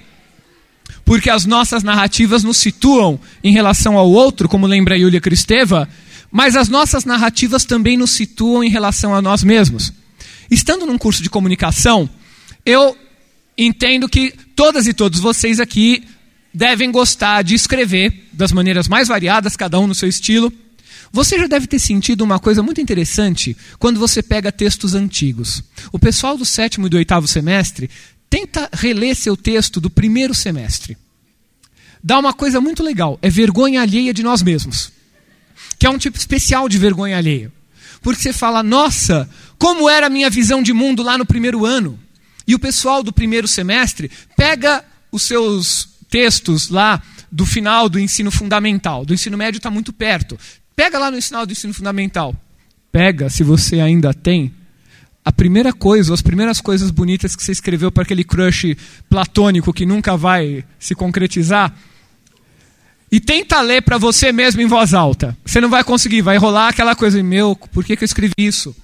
[1.04, 5.88] Porque as nossas narrativas nos situam em relação ao outro, como lembra Yulia Kristeva,
[6.32, 9.92] mas as nossas narrativas também nos situam em relação a nós mesmos.
[10.50, 12.10] Estando num curso de comunicação,
[12.66, 12.98] eu
[13.58, 16.04] entendo que todas e todos vocês aqui
[16.54, 20.52] devem gostar de escrever das maneiras mais variadas, cada um no seu estilo.
[21.14, 25.62] Você já deve ter sentido uma coisa muito interessante quando você pega textos antigos.
[25.92, 27.90] O pessoal do sétimo e do oitavo semestre
[28.32, 30.98] tenta reler seu texto do primeiro semestre.
[32.02, 34.90] Dá uma coisa muito legal, é vergonha alheia de nós mesmos.
[35.78, 37.52] Que é um tipo especial de vergonha alheia.
[38.02, 39.30] Porque você fala, nossa,
[39.60, 42.00] como era a minha visão de mundo lá no primeiro ano?
[42.48, 48.32] E o pessoal do primeiro semestre pega os seus textos lá do final do ensino
[48.32, 49.06] fundamental.
[49.06, 50.40] Do ensino médio está muito perto.
[50.74, 52.34] Pega lá no final do ensino fundamental.
[52.92, 54.54] Pega, se você ainda tem,
[55.32, 58.76] a primeira coisa, as primeiras coisas bonitas que você escreveu para aquele crush
[59.10, 61.74] platônico que nunca vai se concretizar.
[63.10, 65.36] E tenta ler para você mesmo em voz alta.
[65.46, 68.76] Você não vai conseguir, vai rolar aquela coisa, meu, por que, que eu escrevi isso?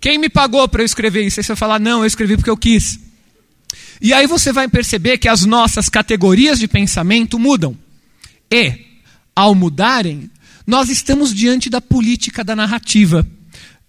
[0.00, 1.40] Quem me pagou para eu escrever isso?
[1.40, 3.00] Aí você vai falar, não, eu escrevi porque eu quis.
[4.00, 7.76] E aí você vai perceber que as nossas categorias de pensamento mudam.
[8.52, 8.86] E,
[9.34, 10.30] ao mudarem,
[10.64, 13.26] nós estamos diante da política da narrativa,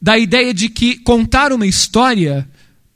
[0.03, 2.45] da ideia de que contar uma história,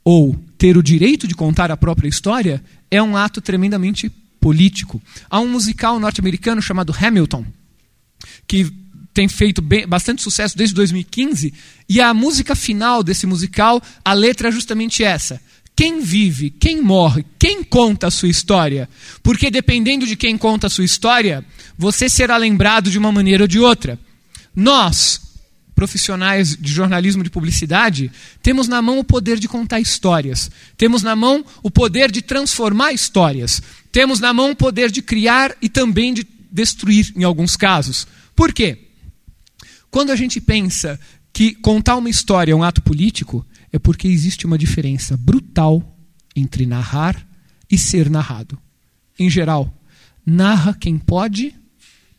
[0.04, 5.00] ou ter o direito de contar a própria história, é um ato tremendamente político.
[5.30, 7.46] Há um musical norte-americano chamado Hamilton,
[8.46, 8.70] que
[9.14, 11.54] tem feito bem, bastante sucesso desde 2015,
[11.88, 15.40] e a música final desse musical, a letra é justamente essa.
[15.74, 18.86] Quem vive, quem morre, quem conta a sua história?
[19.22, 21.42] Porque dependendo de quem conta a sua história,
[21.78, 23.98] você será lembrado de uma maneira ou de outra.
[24.54, 25.27] Nós,
[25.78, 28.10] profissionais de jornalismo de publicidade,
[28.42, 30.50] temos na mão o poder de contar histórias.
[30.76, 33.62] Temos na mão o poder de transformar histórias.
[33.92, 38.08] Temos na mão o poder de criar e também de destruir, em alguns casos.
[38.34, 38.88] Por quê?
[39.88, 40.98] Quando a gente pensa
[41.32, 45.96] que contar uma história é um ato político, é porque existe uma diferença brutal
[46.34, 47.24] entre narrar
[47.70, 48.58] e ser narrado.
[49.16, 49.72] Em geral,
[50.26, 51.54] narra quem pode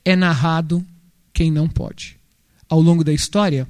[0.05, 0.85] é narrado
[1.33, 2.18] quem não pode.
[2.69, 3.67] Ao longo da história,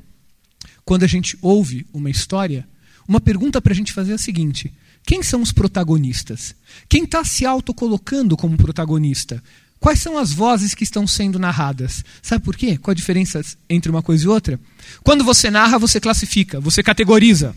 [0.84, 2.68] quando a gente ouve uma história,
[3.08, 4.74] uma pergunta para a gente fazer é a seguinte:
[5.06, 6.54] quem são os protagonistas?
[6.88, 9.42] Quem está se autocolocando como protagonista?
[9.80, 12.04] Quais são as vozes que estão sendo narradas?
[12.22, 12.78] Sabe por quê?
[12.78, 14.60] Qual a diferença entre uma coisa e outra?
[15.04, 17.56] Quando você narra, você classifica, você categoriza.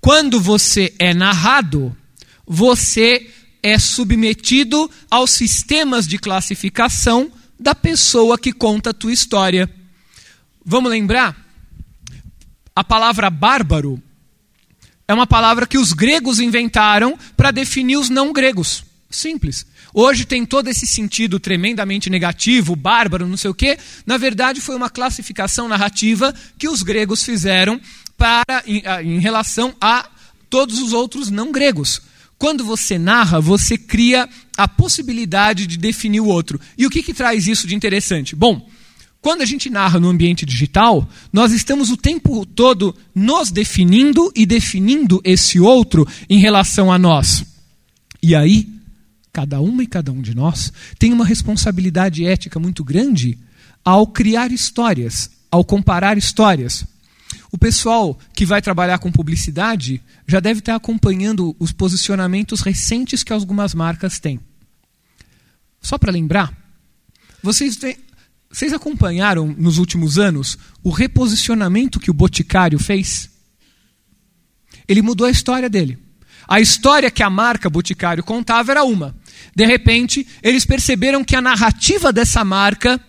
[0.00, 1.94] Quando você é narrado,
[2.46, 3.30] você
[3.62, 9.70] é submetido aos sistemas de classificação da pessoa que conta a tua história.
[10.64, 11.36] Vamos lembrar?
[12.74, 14.02] A palavra bárbaro
[15.08, 18.84] é uma palavra que os gregos inventaram para definir os não gregos.
[19.10, 19.66] Simples.
[19.92, 23.76] Hoje tem todo esse sentido tremendamente negativo, bárbaro, não sei o quê.
[24.06, 27.80] Na verdade, foi uma classificação narrativa que os gregos fizeram
[28.16, 30.08] para em, em relação a
[30.48, 32.00] todos os outros não gregos.
[32.38, 36.60] Quando você narra, você cria a possibilidade de definir o outro.
[36.78, 38.36] E o que, que traz isso de interessante?
[38.36, 38.66] Bom,
[39.20, 44.46] quando a gente narra no ambiente digital, nós estamos o tempo todo nos definindo e
[44.46, 47.44] definindo esse outro em relação a nós.
[48.22, 48.68] E aí,
[49.32, 53.38] cada uma e cada um de nós tem uma responsabilidade ética muito grande
[53.84, 56.86] ao criar histórias, ao comparar histórias.
[57.52, 63.32] O pessoal que vai trabalhar com publicidade já deve estar acompanhando os posicionamentos recentes que
[63.32, 64.40] algumas marcas têm.
[65.82, 66.54] Só para lembrar,
[67.42, 67.96] vocês, têm,
[68.50, 73.30] vocês acompanharam nos últimos anos o reposicionamento que o Boticário fez?
[74.88, 75.98] Ele mudou a história dele.
[76.48, 79.14] A história que a marca Boticário contava era uma.
[79.54, 83.00] De repente, eles perceberam que a narrativa dessa marca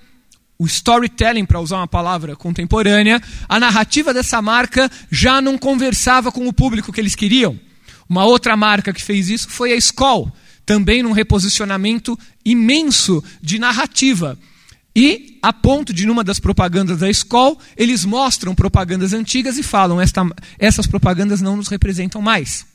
[0.59, 3.19] o storytelling, para usar uma palavra contemporânea,
[3.49, 7.59] a narrativa dessa marca já não conversava com o público que eles queriam.
[8.07, 10.31] Uma outra marca que fez isso foi a Skoll,
[10.63, 12.15] também num reposicionamento
[12.45, 14.37] imenso de narrativa.
[14.95, 19.97] E, a ponto de, numa das propagandas da Skoll, eles mostram propagandas antigas e falam:
[20.59, 22.65] essas propagandas não nos representam mais.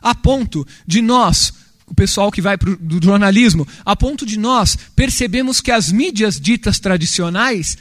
[0.00, 1.52] A ponto de nós
[1.84, 6.40] o pessoal que vai pro, do jornalismo, a ponto de nós percebemos que as mídias
[6.40, 7.76] ditas tradicionais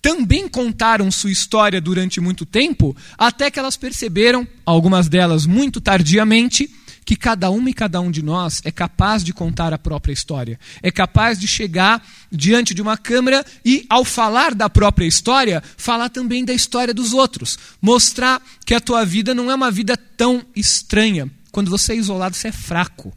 [0.00, 6.68] também contaram sua história durante muito tempo, até que elas perceberam, algumas delas muito tardiamente,
[7.04, 10.58] que cada uma e cada um de nós é capaz de contar a própria história.
[10.82, 16.08] É capaz de chegar diante de uma câmera e, ao falar da própria história, falar
[16.08, 17.58] também da história dos outros.
[17.80, 21.30] Mostrar que a tua vida não é uma vida tão estranha.
[21.50, 23.12] Quando você é isolado, você é fraco.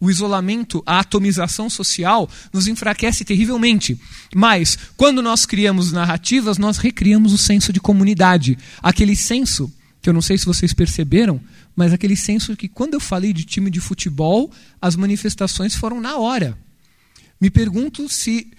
[0.00, 4.00] O isolamento, a atomização social nos enfraquece terrivelmente.
[4.34, 8.56] Mas, quando nós criamos narrativas, nós recriamos o senso de comunidade.
[8.82, 11.38] Aquele senso, que eu não sei se vocês perceberam,
[11.80, 14.52] mas aquele senso que quando eu falei de time de futebol,
[14.82, 16.54] as manifestações foram na hora.
[17.40, 18.52] Me pergunto se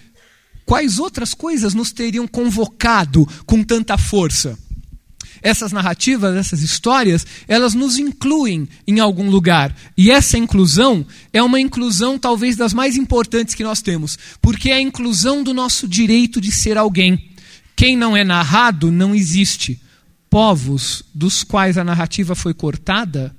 [0.66, 4.58] quais outras coisas nos teriam convocado com tanta força.
[5.40, 9.72] Essas narrativas, essas histórias, elas nos incluem em algum lugar.
[9.96, 14.74] E essa inclusão é uma inclusão talvez das mais importantes que nós temos, porque é
[14.74, 17.30] a inclusão do nosso direito de ser alguém.
[17.76, 19.80] Quem não é narrado não existe
[20.32, 23.36] povos dos quais a narrativa foi cortada,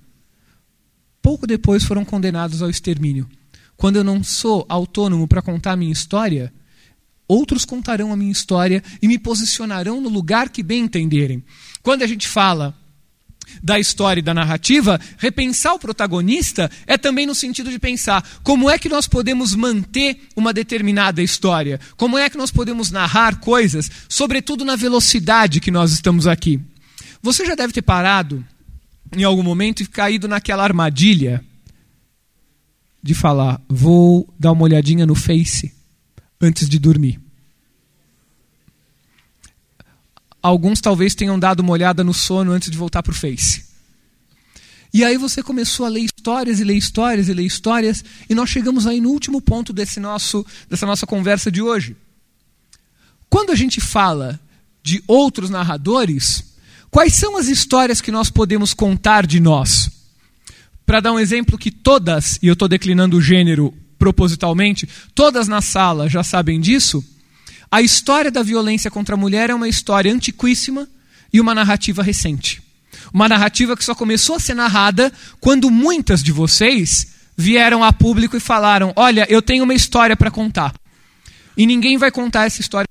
[1.23, 3.27] pouco depois foram condenados ao extermínio.
[3.75, 6.53] Quando eu não sou autônomo para contar a minha história,
[7.27, 11.43] outros contarão a minha história e me posicionarão no lugar que bem entenderem.
[11.81, 12.77] Quando a gente fala
[13.63, 18.69] da história e da narrativa, repensar o protagonista é também no sentido de pensar como
[18.69, 23.89] é que nós podemos manter uma determinada história, como é que nós podemos narrar coisas,
[24.07, 26.61] sobretudo na velocidade que nós estamos aqui.
[27.23, 28.45] Você já deve ter parado
[29.13, 31.43] em algum momento e caído naquela armadilha
[33.01, 35.73] de falar: vou dar uma olhadinha no Face
[36.39, 37.21] antes de dormir.
[40.41, 43.63] Alguns talvez tenham dado uma olhada no sono antes de voltar para o Face.
[44.93, 48.49] E aí você começou a ler histórias e ler histórias e ler histórias, e nós
[48.49, 51.95] chegamos aí no último ponto desse nosso, dessa nossa conversa de hoje.
[53.29, 54.37] Quando a gente fala
[54.83, 56.52] de outros narradores,
[56.93, 59.89] Quais são as histórias que nós podemos contar de nós?
[60.85, 65.59] Para dar um exemplo que todas, e eu estou declinando o gênero propositalmente, todas na
[65.59, 67.03] sala já sabem disso,
[67.71, 70.87] a história da violência contra a mulher é uma história antiquíssima
[71.33, 72.61] e uma narrativa recente.
[73.11, 78.37] Uma narrativa que só começou a ser narrada quando muitas de vocês vieram a público
[78.37, 80.71] e falaram: Olha, eu tenho uma história para contar.
[81.57, 82.85] E ninguém vai contar essa história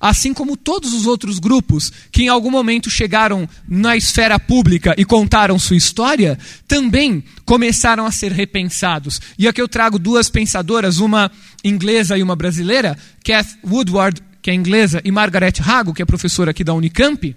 [0.00, 5.04] assim como todos os outros grupos que em algum momento chegaram na esfera pública e
[5.04, 9.20] contaram sua história, também começaram a ser repensados.
[9.38, 11.30] E aqui eu trago duas pensadoras, uma
[11.64, 16.50] inglesa e uma brasileira, Kath Woodward, que é inglesa, e Margaret Hago, que é professora
[16.50, 17.34] aqui da Unicamp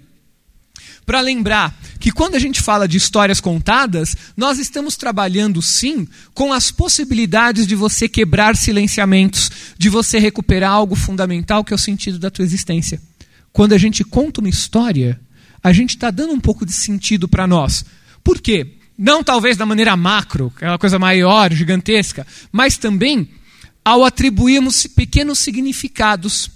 [1.04, 6.52] para lembrar que quando a gente fala de histórias contadas, nós estamos trabalhando sim com
[6.52, 12.18] as possibilidades de você quebrar silenciamentos, de você recuperar algo fundamental que é o sentido
[12.18, 13.00] da tua existência.
[13.52, 15.20] Quando a gente conta uma história,
[15.62, 17.84] a gente está dando um pouco de sentido para nós.
[18.24, 18.76] Por quê?
[18.96, 23.28] Não talvez da maneira macro, aquela coisa maior, gigantesca, mas também
[23.84, 26.50] ao atribuirmos pequenos significados.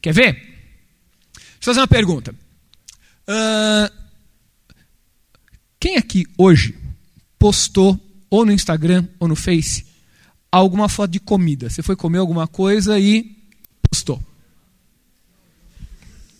[0.00, 0.32] Quer ver?
[0.32, 2.34] Deixa eu fazer uma pergunta.
[3.32, 3.90] Uh,
[5.80, 6.78] quem aqui hoje
[7.38, 9.86] postou, ou no Instagram ou no Face,
[10.50, 11.70] alguma foto de comida?
[11.70, 13.34] Você foi comer alguma coisa e
[13.88, 14.22] postou.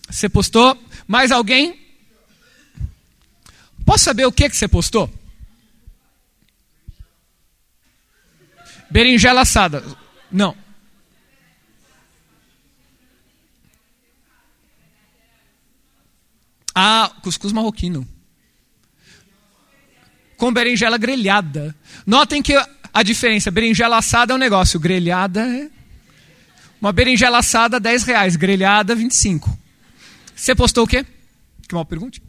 [0.09, 0.77] Você postou?
[1.07, 1.79] Mais alguém?
[3.83, 5.11] Posso saber o que, que você postou?
[8.91, 9.83] Berinjela assada.
[10.31, 10.55] Não.
[16.73, 18.07] Ah, cuscuz marroquino.
[20.37, 21.75] Com berinjela grelhada.
[22.05, 22.53] Notem que
[22.93, 25.69] a diferença, berinjela assada é um negócio, grelhada é...
[26.81, 29.57] Uma berinjela assada, 10 reais, grelhada, 25.
[30.35, 31.05] Você postou o quê?
[31.65, 32.21] Que mal pergunte.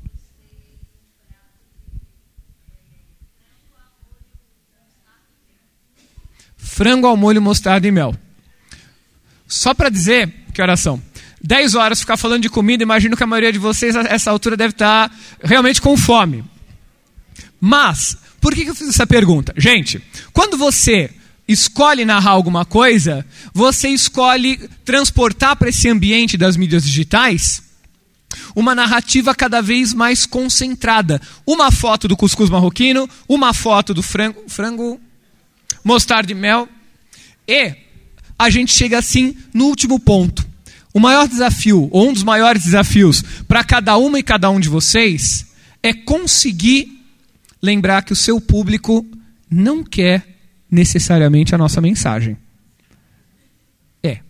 [6.56, 8.14] Frango ao molho, mostarda e mel.
[9.46, 11.02] Só para dizer que oração.
[11.46, 14.56] 10 horas ficar falando de comida, imagino que a maioria de vocês a essa altura
[14.56, 16.42] deve estar realmente com fome.
[17.60, 19.52] Mas, por que eu fiz essa pergunta?
[19.54, 21.10] Gente, quando você
[21.46, 27.62] escolhe narrar alguma coisa, você escolhe transportar para esse ambiente das mídias digitais
[28.56, 31.20] uma narrativa cada vez mais concentrada.
[31.46, 34.98] Uma foto do cuscuz marroquino, uma foto do frango, frango
[35.84, 36.66] mostarda e mel.
[37.46, 37.74] E
[38.38, 40.53] a gente chega assim no último ponto.
[40.94, 44.68] O maior desafio, ou um dos maiores desafios para cada uma e cada um de
[44.68, 45.44] vocês,
[45.82, 47.04] é conseguir
[47.60, 49.04] lembrar que o seu público
[49.50, 50.24] não quer
[50.70, 52.36] necessariamente a nossa mensagem.
[54.04, 54.20] É.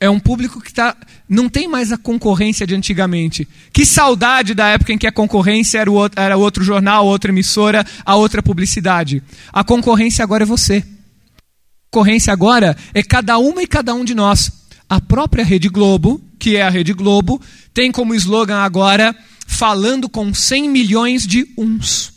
[0.00, 0.96] É um público que tá,
[1.28, 3.46] não tem mais a concorrência de antigamente.
[3.74, 7.30] Que saudade da época em que a concorrência era, o outro, era outro jornal, outra
[7.30, 9.22] emissora, a outra publicidade.
[9.52, 10.78] A concorrência agora é você.
[10.78, 11.42] A
[11.90, 14.61] concorrência agora é cada uma e cada um de nós.
[14.92, 17.40] A própria Rede Globo, que é a Rede Globo,
[17.72, 19.16] tem como slogan agora
[19.46, 22.12] falando com 100 milhões de uns.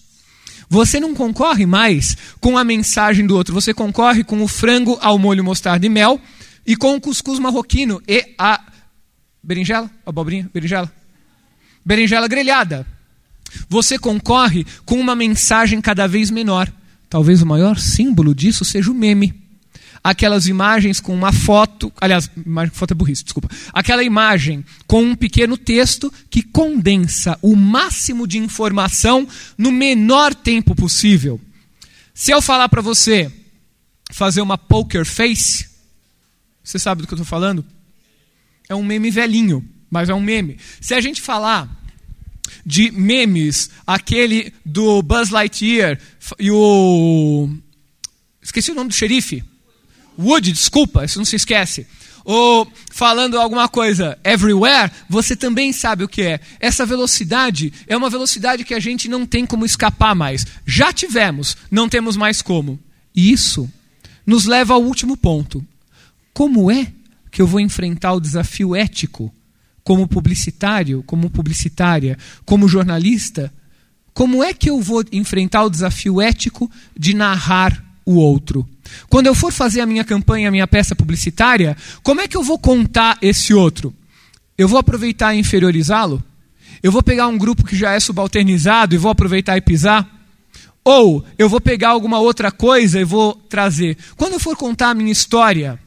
[0.70, 5.18] Você não concorre mais com a mensagem do outro, você concorre com o frango ao
[5.18, 6.20] molho mostarda e mel
[6.68, 8.62] e com o cuscuz marroquino e a
[9.42, 10.92] berinjela, abobrinha, berinjela,
[11.86, 12.86] berinjela grelhada.
[13.70, 16.70] Você concorre com uma mensagem cada vez menor.
[17.10, 19.45] Talvez o maior símbolo disso seja o meme
[20.06, 23.50] aquelas imagens com uma foto, aliás, imagem foto é burrice, desculpa.
[23.74, 29.28] Aquela imagem com um pequeno texto que condensa o máximo de informação
[29.58, 31.42] no menor tempo possível.
[32.14, 33.32] Se eu falar para você
[34.12, 35.68] fazer uma poker face,
[36.64, 37.66] você sabe do que eu estou falando?
[38.70, 40.60] É um meme velhinho, mas é um meme.
[40.80, 41.68] Se a gente falar
[42.64, 46.00] de memes, aquele do Buzz Lightyear
[46.38, 47.50] e o.
[48.40, 49.44] Esqueci o nome do xerife.
[50.18, 51.86] Wood, desculpa, isso não se esquece.
[52.26, 56.40] Ou falando alguma coisa everywhere, você também sabe o que é.
[56.60, 60.44] Essa velocidade é uma velocidade que a gente não tem como escapar mais.
[60.66, 62.80] Já tivemos, não temos mais como.
[63.16, 63.72] E isso
[64.26, 65.64] nos leva ao último ponto.
[66.34, 66.92] Como é
[67.30, 69.34] que eu vou enfrentar o desafio ético
[69.84, 73.54] como publicitário, como publicitária, como jornalista?
[74.16, 78.68] Como é que eu vou enfrentar o desafio ético de narrar o outro?
[79.10, 82.44] Quando eu for fazer a minha campanha, a minha peça publicitária, como é que eu
[82.44, 83.94] vou contar esse outro?
[84.58, 86.24] Eu vou aproveitar e inferiorizá-lo?
[86.82, 90.08] Eu vou pegar um grupo que já é subalternizado e vou aproveitar e pisar?
[90.84, 93.98] Ou eu vou pegar alguma outra coisa e vou trazer?
[94.16, 95.80] Quando eu for contar a minha história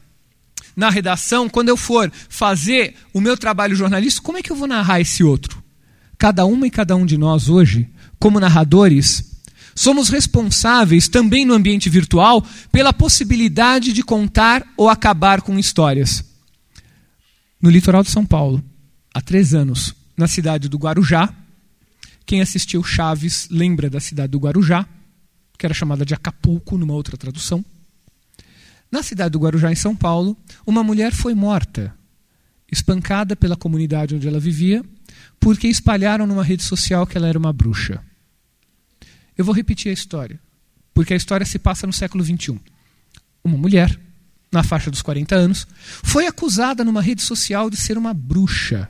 [0.75, 4.67] na redação, quando eu for fazer o meu trabalho jornalístico, como é que eu vou
[4.67, 5.63] narrar esse outro?
[6.17, 7.87] Cada uma e cada um de nós hoje,
[8.19, 9.28] como narradores,
[9.79, 16.21] Somos responsáveis também no ambiente virtual pela possibilidade de contar ou acabar com histórias.
[17.61, 18.61] No litoral de São Paulo,
[19.13, 21.33] há três anos, na cidade do Guarujá,
[22.25, 24.85] quem assistiu Chaves lembra da cidade do Guarujá,
[25.57, 27.63] que era chamada de Acapulco numa outra tradução.
[28.91, 30.35] Na cidade do Guarujá, em São Paulo,
[30.67, 31.95] uma mulher foi morta,
[32.69, 34.83] espancada pela comunidade onde ela vivia,
[35.39, 38.03] porque espalharam numa rede social que ela era uma bruxa.
[39.39, 40.37] Eu vou repetir a história,
[40.93, 42.59] porque a história se passa no século XXI.
[43.41, 43.97] Uma mulher,
[44.51, 45.65] na faixa dos 40 anos,
[46.03, 48.89] foi acusada numa rede social de ser uma bruxa.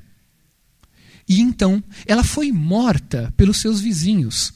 [1.27, 4.51] E então ela foi morta pelos seus vizinhos,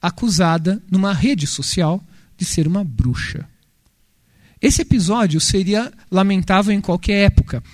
[0.00, 2.00] acusada numa rede social
[2.36, 3.44] de ser uma bruxa.
[4.60, 7.64] Esse episódio seria lamentável em qualquer época,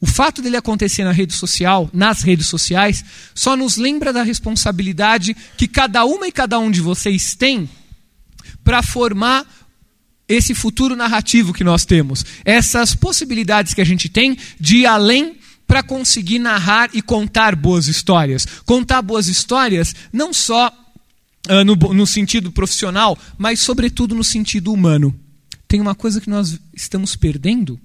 [0.00, 5.36] o fato dele acontecer na rede social, nas redes sociais, só nos lembra da responsabilidade
[5.56, 7.68] que cada uma e cada um de vocês tem
[8.62, 9.44] para formar
[10.28, 12.24] esse futuro narrativo que nós temos.
[12.44, 15.36] Essas possibilidades que a gente tem de ir além
[15.66, 18.46] para conseguir narrar e contar boas histórias.
[18.64, 20.68] Contar boas histórias não só
[21.48, 25.18] uh, no, no sentido profissional, mas sobretudo no sentido humano.
[25.66, 27.80] Tem uma coisa que nós estamos perdendo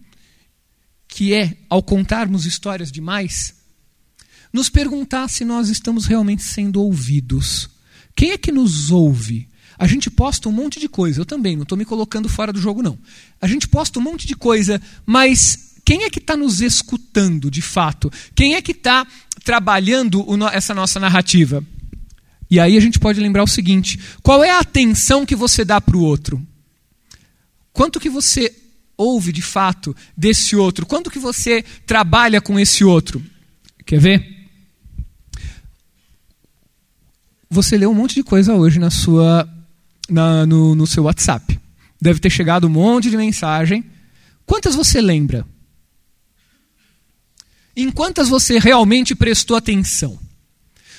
[1.14, 3.54] que é, ao contarmos histórias demais,
[4.52, 7.70] nos perguntar se nós estamos realmente sendo ouvidos.
[8.16, 9.48] Quem é que nos ouve?
[9.78, 12.60] A gente posta um monte de coisa, eu também, não estou me colocando fora do
[12.60, 12.98] jogo, não.
[13.40, 17.62] A gente posta um monte de coisa, mas quem é que está nos escutando de
[17.62, 18.12] fato?
[18.34, 19.06] Quem é que está
[19.44, 21.64] trabalhando essa nossa narrativa?
[22.50, 25.80] E aí a gente pode lembrar o seguinte: qual é a atenção que você dá
[25.80, 26.42] para o outro?
[27.72, 28.63] Quanto que você
[28.98, 30.86] ouve de fato desse outro?
[30.86, 33.24] Quando que você trabalha com esse outro?
[33.86, 34.34] Quer ver?
[37.50, 39.48] Você leu um monte de coisa hoje na sua,
[40.10, 41.60] na, no, no seu WhatsApp.
[42.02, 43.86] Deve ter chegado um monte de mensagem.
[44.46, 45.46] Quantas você lembra?
[47.76, 50.20] Em quantas você realmente prestou atenção?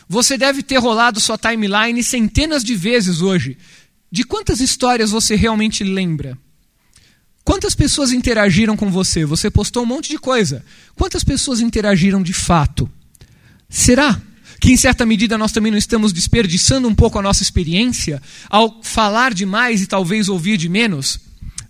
[0.09, 3.57] Você deve ter rolado sua timeline centenas de vezes hoje.
[4.11, 6.39] De quantas histórias você realmente lembra?
[7.45, 9.25] Quantas pessoas interagiram com você?
[9.27, 10.65] Você postou um monte de coisa.
[10.95, 12.91] Quantas pessoas interagiram de fato?
[13.69, 14.19] Será
[14.59, 18.83] que, em certa medida, nós também não estamos desperdiçando um pouco a nossa experiência ao
[18.83, 21.21] falar demais e talvez ouvir de menos?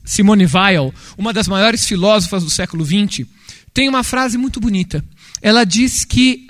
[0.04, 3.26] Simone Weil, uma das maiores filósofas do século XX,
[3.72, 5.04] tem uma frase muito bonita.
[5.42, 6.46] Ela diz que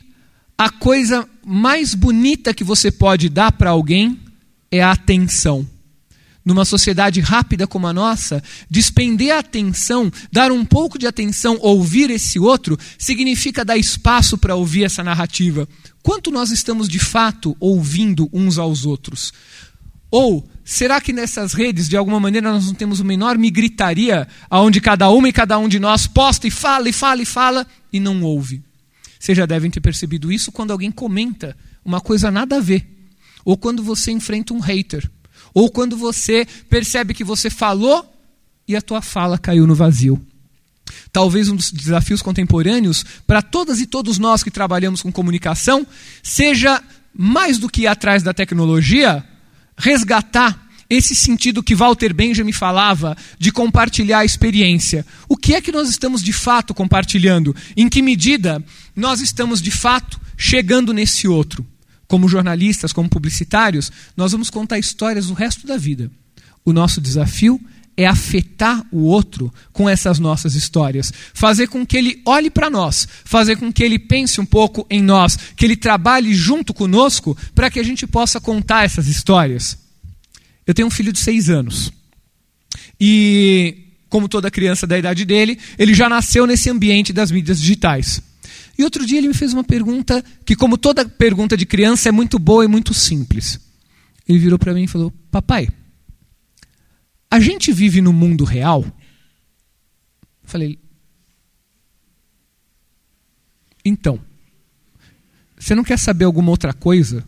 [0.58, 4.20] a coisa mais bonita que você pode dar para alguém
[4.70, 5.66] é a atenção.
[6.44, 12.10] Numa sociedade rápida como a nossa, despender a atenção, dar um pouco de atenção, ouvir
[12.10, 15.66] esse outro, significa dar espaço para ouvir essa narrativa.
[16.02, 19.32] Quanto nós estamos de fato ouvindo uns aos outros?
[20.10, 24.80] Ou será que nessas redes, de alguma maneira, nós não temos uma enorme gritaria, onde
[24.80, 27.98] cada uma e cada um de nós posta e fala e fala e fala e
[27.98, 28.62] não ouve?
[29.18, 32.86] Vocês já devem ter percebido isso quando alguém comenta uma coisa nada a ver,
[33.44, 35.10] ou quando você enfrenta um hater
[35.54, 38.04] ou quando você percebe que você falou
[38.66, 40.20] e a tua fala caiu no vazio.
[41.12, 45.86] Talvez um dos desafios contemporâneos para todas e todos nós que trabalhamos com comunicação
[46.22, 46.82] seja
[47.14, 49.24] mais do que ir atrás da tecnologia,
[49.78, 55.06] resgatar esse sentido que Walter Benjamin falava de compartilhar a experiência.
[55.28, 57.54] O que é que nós estamos de fato compartilhando?
[57.76, 58.62] Em que medida
[58.94, 61.66] nós estamos de fato chegando nesse outro?
[62.14, 66.08] Como jornalistas, como publicitários, nós vamos contar histórias o resto da vida.
[66.64, 67.60] O nosso desafio
[67.96, 73.08] é afetar o outro com essas nossas histórias, fazer com que ele olhe para nós,
[73.24, 77.68] fazer com que ele pense um pouco em nós, que ele trabalhe junto conosco para
[77.68, 79.76] que a gente possa contar essas histórias.
[80.64, 81.92] Eu tenho um filho de seis anos
[83.00, 88.22] e, como toda criança da idade dele, ele já nasceu nesse ambiente das mídias digitais.
[88.76, 92.12] E outro dia ele me fez uma pergunta que, como toda pergunta de criança, é
[92.12, 93.60] muito boa e muito simples.
[94.28, 95.68] Ele virou para mim e falou: Papai,
[97.30, 98.82] a gente vive no mundo real?
[98.82, 100.78] Eu falei:
[103.84, 104.18] Então,
[105.56, 107.24] você não quer saber alguma outra coisa?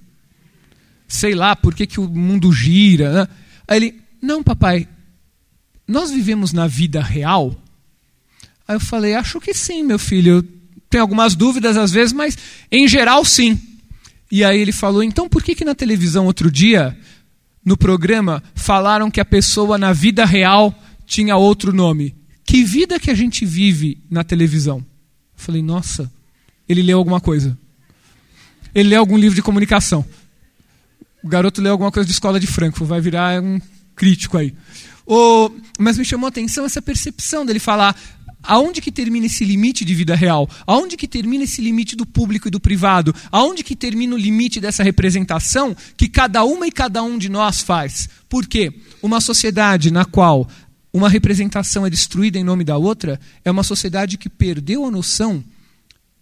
[1.06, 3.12] Sei lá, por que, que o mundo gira?
[3.12, 3.28] Né?
[3.68, 4.88] Aí ele: Não, papai,
[5.86, 7.54] nós vivemos na vida real?
[8.66, 10.55] Aí eu falei: Acho que sim, meu filho
[10.96, 12.38] tem algumas dúvidas às vezes, mas
[12.72, 13.60] em geral sim.
[14.32, 16.96] E aí ele falou: então por que, que na televisão outro dia,
[17.62, 20.74] no programa, falaram que a pessoa na vida real
[21.04, 22.16] tinha outro nome?
[22.46, 24.78] Que vida que a gente vive na televisão?
[24.78, 24.84] Eu
[25.36, 26.10] falei: nossa,
[26.66, 27.58] ele leu alguma coisa.
[28.74, 30.02] Ele leu algum livro de comunicação.
[31.22, 33.60] O garoto leu alguma coisa de escola de Frankfurt, vai virar um
[33.94, 34.54] crítico aí.
[35.04, 37.94] Oh, mas me chamou a atenção essa percepção dele falar:
[38.46, 40.48] Aonde que termina esse limite de vida real?
[40.66, 43.14] Aonde que termina esse limite do público e do privado?
[43.30, 47.60] Aonde que termina o limite dessa representação que cada uma e cada um de nós
[47.60, 48.08] faz?
[48.28, 48.72] Por quê?
[49.02, 50.48] Uma sociedade na qual
[50.92, 55.44] uma representação é destruída em nome da outra é uma sociedade que perdeu a noção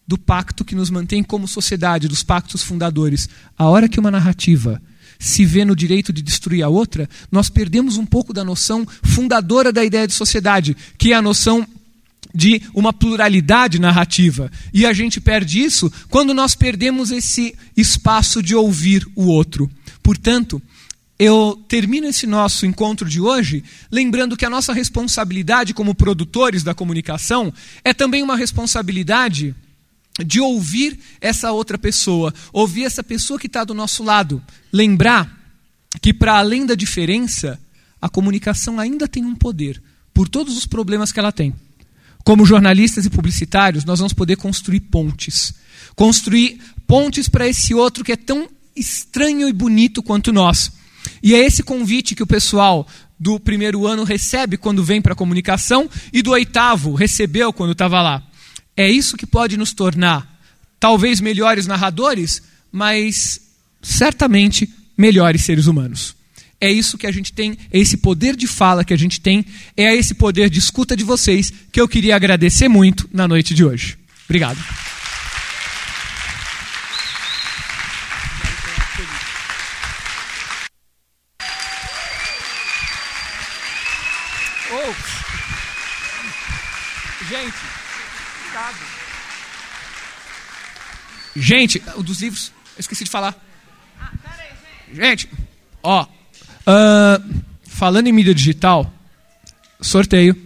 [0.07, 3.29] do pacto que nos mantém como sociedade, dos pactos fundadores.
[3.57, 4.83] A hora que uma narrativa
[5.19, 9.73] se vê no direito de destruir a outra, nós perdemos um pouco da noção fundadora
[9.73, 11.67] da ideia de sociedade, que é a noção
[12.35, 14.51] de uma pluralidade narrativa.
[14.73, 19.71] E a gente perde isso quando nós perdemos esse espaço de ouvir o outro.
[20.03, 20.61] Portanto,
[21.19, 26.75] eu termino esse nosso encontro de hoje lembrando que a nossa responsabilidade como produtores da
[26.75, 27.55] comunicação
[27.85, 29.55] é também uma responsabilidade
[30.25, 34.43] de ouvir essa outra pessoa, ouvir essa pessoa que está do nosso lado.
[34.73, 35.41] Lembrar
[36.01, 37.61] que, para além da diferença,
[38.01, 39.83] a comunicação ainda tem um poder,
[40.13, 41.55] por todos os problemas que ela tem.
[42.25, 45.55] Como jornalistas e publicitários, nós vamos poder construir pontes.
[45.95, 50.73] Construir pontes para esse outro que é tão estranho e bonito quanto nós.
[51.23, 52.89] E é esse convite que o pessoal
[53.21, 58.01] do primeiro ano recebe quando vem para a comunicação e do oitavo recebeu quando estava
[58.03, 58.23] lá.
[58.77, 60.35] É isso que pode nos tornar
[60.81, 63.41] talvez melhores narradores, mas
[63.81, 66.17] certamente melhores seres humanos.
[66.65, 69.45] É isso que a gente tem, é esse poder de fala que a gente tem,
[69.77, 73.63] é esse poder de escuta de vocês que eu queria agradecer muito na noite de
[73.63, 73.99] hoje.
[74.25, 74.59] Obrigado.
[84.73, 84.95] Oh.
[87.29, 87.59] Gente,
[91.37, 93.37] gente, dos livros, eu esqueci de falar.
[94.91, 95.29] Gente,
[95.83, 96.07] ó,
[96.67, 98.93] Uh, falando em mídia digital,
[99.81, 100.37] sorteio.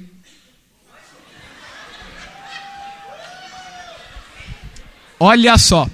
[5.21, 5.89] Olha só.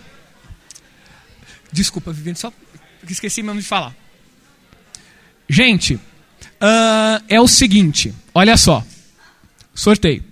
[1.72, 2.52] Desculpa, Viviane, só
[3.12, 3.94] esqueci mesmo de falar.
[5.48, 8.84] Gente, uh, é o seguinte, olha só.
[9.74, 10.24] Sorteio.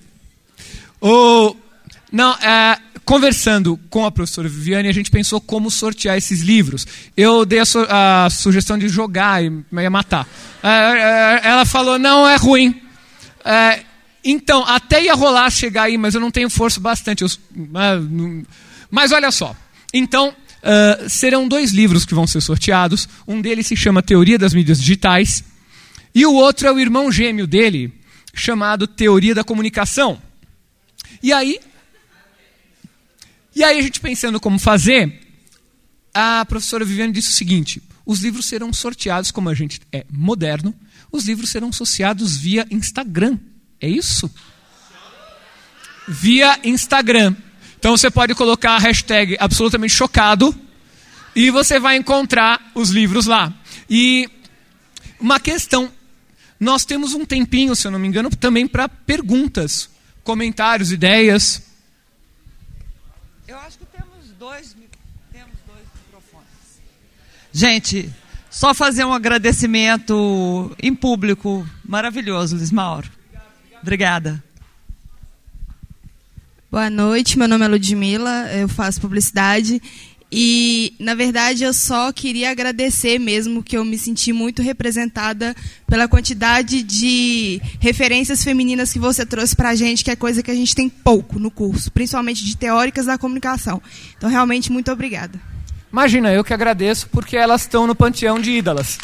[1.00, 1.56] O,
[2.10, 2.80] não, é,
[3.12, 6.86] conversando com a professora Viviane, a gente pensou como sortear esses livros.
[7.14, 10.26] Eu dei a, su a sugestão de jogar e ia matar.
[10.62, 12.80] É, é, ela falou: não, é ruim.
[13.44, 13.80] É,
[14.24, 17.20] então, até ia rolar chegar aí, mas eu não tenho força bastante.
[17.20, 18.50] Eu, é,
[18.90, 19.54] mas olha só.
[19.92, 23.06] Então, uh, serão dois livros que vão ser sorteados.
[23.28, 25.44] Um deles se chama Teoria das Mídias Digitais.
[26.14, 27.92] E o outro é o irmão gêmeo dele,
[28.32, 30.18] chamado Teoria da Comunicação.
[31.22, 31.60] E aí,
[33.54, 35.20] e aí a gente pensando como fazer,
[36.12, 40.74] a professora Viviane disse o seguinte: os livros serão sorteados, como a gente é moderno,
[41.10, 43.38] os livros serão sorteados via Instagram.
[43.80, 44.32] É isso?
[46.08, 47.34] Via Instagram.
[47.78, 50.54] Então você pode colocar a hashtag absolutamente chocado
[51.34, 53.52] e você vai encontrar os livros lá.
[53.88, 54.30] E
[55.18, 55.90] uma questão,
[56.58, 59.90] nós temos um tempinho, se eu não me engano, também para perguntas,
[60.22, 61.62] comentários, ideias.
[63.48, 64.76] Eu acho que temos dois,
[65.32, 66.46] temos dois microfones.
[67.52, 68.10] Gente,
[68.50, 73.10] só fazer um agradecimento em público maravilhoso, Luiz Mauro.
[73.82, 74.42] Obrigada.
[76.70, 79.82] Boa noite, meu nome é Ludmila, eu faço publicidade
[80.34, 85.54] e, na verdade, eu só queria agradecer mesmo, que eu me senti muito representada
[85.86, 90.50] pela quantidade de referências femininas que você trouxe para a gente, que é coisa que
[90.50, 93.82] a gente tem pouco no curso, principalmente de teóricas da comunicação.
[94.16, 95.38] Então, realmente, muito obrigada.
[95.92, 98.98] Imagina, eu que agradeço, porque elas estão no panteão de ídolas.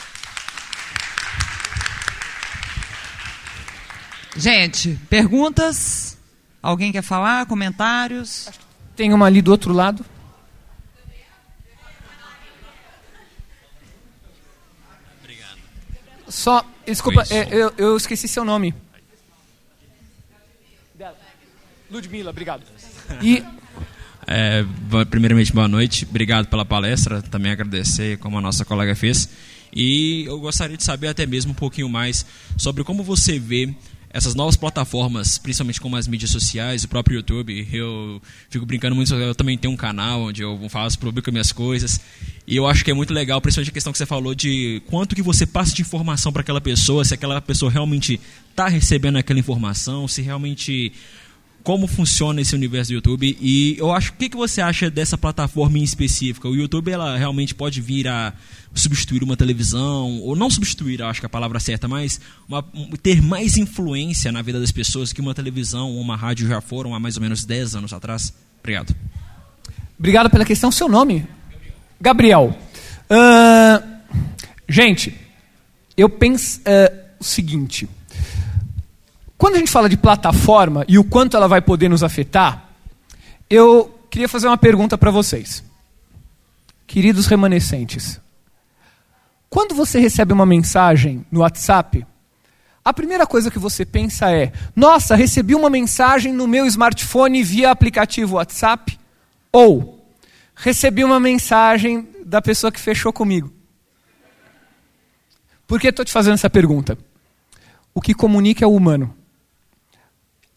[4.34, 6.16] Gente, perguntas?
[6.62, 7.44] Alguém quer falar?
[7.44, 8.48] Comentários?
[8.96, 10.04] Tem uma ali do outro lado.
[16.26, 18.74] Só, desculpa, é, eu, eu esqueci seu nome.
[21.90, 22.64] Ludmila, obrigado.
[23.22, 23.42] E
[24.28, 24.64] é,
[25.06, 26.06] primeiramente, boa noite.
[26.08, 27.22] Obrigado pela palestra.
[27.22, 29.28] Também agradecer, como a nossa colega fez.
[29.74, 32.26] E eu gostaria de saber até mesmo um pouquinho mais
[32.56, 33.74] sobre como você vê
[34.10, 37.68] essas novas plataformas, principalmente como as mídias sociais, o próprio YouTube.
[37.72, 42.00] Eu fico brincando muito, eu também tenho um canal onde eu faço, publico minhas coisas.
[42.46, 45.14] E eu acho que é muito legal, principalmente a questão que você falou de quanto
[45.14, 48.18] que você passa de informação para aquela pessoa, se aquela pessoa realmente
[48.50, 50.92] está recebendo aquela informação, se realmente
[51.68, 55.18] como funciona esse universo do YouTube e eu acho o que, que você acha dessa
[55.18, 58.32] plataforma em específica o YouTube ela realmente pode vir a
[58.72, 62.64] substituir uma televisão ou não substituir acho que a palavra certa mas uma,
[63.02, 66.94] ter mais influência na vida das pessoas que uma televisão ou uma rádio já foram
[66.94, 68.32] há mais ou menos 10 anos atrás?
[68.60, 68.96] Obrigado.
[69.98, 70.72] Obrigado pela questão.
[70.72, 71.26] Seu nome?
[72.00, 72.58] Gabriel.
[73.10, 73.98] Uh,
[74.66, 75.14] gente
[75.98, 77.86] eu penso uh, o seguinte
[79.38, 82.70] quando a gente fala de plataforma e o quanto ela vai poder nos afetar,
[83.48, 85.62] eu queria fazer uma pergunta para vocês.
[86.88, 88.20] Queridos remanescentes,
[89.48, 92.04] quando você recebe uma mensagem no WhatsApp,
[92.84, 97.70] a primeira coisa que você pensa é: nossa, recebi uma mensagem no meu smartphone via
[97.70, 98.98] aplicativo WhatsApp?
[99.52, 100.04] Ou
[100.56, 103.52] recebi uma mensagem da pessoa que fechou comigo?
[105.66, 106.98] Por que estou te fazendo essa pergunta?
[107.94, 109.17] O que comunica é o humano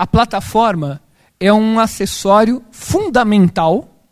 [0.01, 0.99] a plataforma
[1.39, 4.03] é um acessório fundamental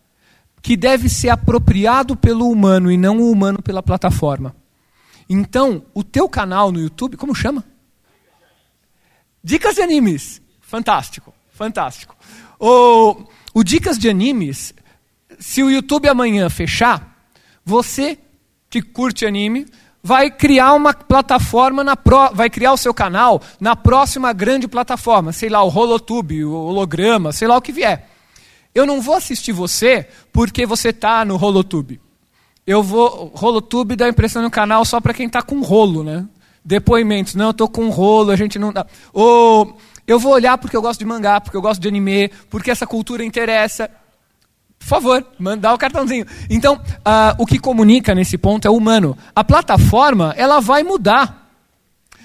[0.62, 4.56] que deve ser apropriado pelo humano e não o humano pela plataforma.
[5.28, 7.66] Então, o teu canal no YouTube, como chama?
[9.44, 10.40] Dicas de animes.
[10.62, 12.16] Fantástico, fantástico.
[12.60, 14.76] O, o Dicas de Animes,
[15.40, 17.32] se o YouTube amanhã fechar,
[17.66, 18.20] você
[18.70, 19.66] que curte anime
[20.04, 25.32] vai criar uma plataforma, na pro, vai criar o seu canal na próxima grande plataforma,
[25.32, 28.10] sei lá, o Holotube, o holograma, sei lá o que vier.
[28.74, 32.00] Eu não vou assistir você porque você está no Holotube.
[32.66, 33.32] Eu vou.
[33.34, 36.26] Holotube dá impressão no canal só para quem está com rolo, né?
[36.64, 37.34] Depoimentos.
[37.34, 38.86] Não, eu estou com rolo, a gente não dá.
[39.12, 39.76] Ou
[40.06, 42.86] eu vou olhar porque eu gosto de mangá, porque eu gosto de anime, porque essa
[42.86, 43.90] cultura interessa.
[44.80, 46.26] Por favor, mandar o cartãozinho.
[46.50, 49.16] Então, uh, o que comunica nesse ponto é humano.
[49.36, 51.52] A plataforma, ela vai mudar.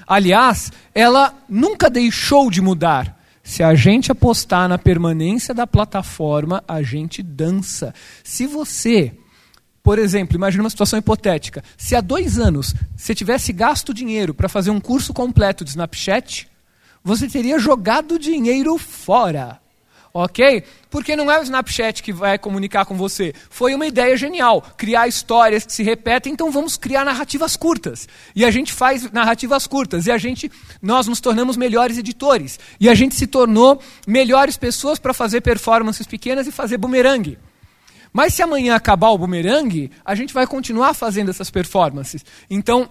[0.06, 3.18] Aliás, ela nunca deixou de mudar.
[3.42, 7.92] Se a gente apostar na permanência da plataforma, a gente dança.
[8.22, 9.12] Se você,
[9.82, 11.62] por exemplo, imagine uma situação hipotética.
[11.76, 16.48] Se há dois anos você tivesse gasto dinheiro para fazer um curso completo de Snapchat,
[17.02, 19.60] você teria jogado dinheiro fora
[20.14, 20.62] ok?
[20.88, 23.34] Porque não é o Snapchat que vai comunicar com você.
[23.50, 28.08] Foi uma ideia genial, criar histórias que se repetem, então vamos criar narrativas curtas.
[28.34, 30.50] E a gente faz narrativas curtas, e a gente,
[30.80, 32.60] nós nos tornamos melhores editores.
[32.78, 37.36] E a gente se tornou melhores pessoas para fazer performances pequenas e fazer bumerangue.
[38.12, 42.24] Mas se amanhã acabar o bumerangue, a gente vai continuar fazendo essas performances.
[42.48, 42.88] Então,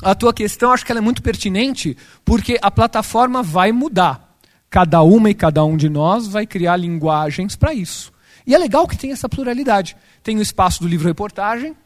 [0.00, 4.23] a tua questão, acho que ela é muito pertinente, porque a plataforma vai mudar.
[4.74, 8.12] Cada uma e cada um de nós vai criar linguagens para isso.
[8.44, 9.96] E é legal que tem essa pluralidade.
[10.20, 11.76] Tem o espaço do livro-reportagem,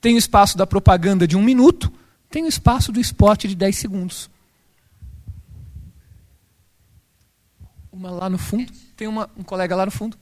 [0.00, 1.92] tem o espaço da propaganda de um minuto,
[2.28, 4.28] tem o espaço do esporte de 10 segundos.
[7.92, 8.72] Uma lá no fundo.
[8.96, 10.18] Tem uma, um colega lá no fundo.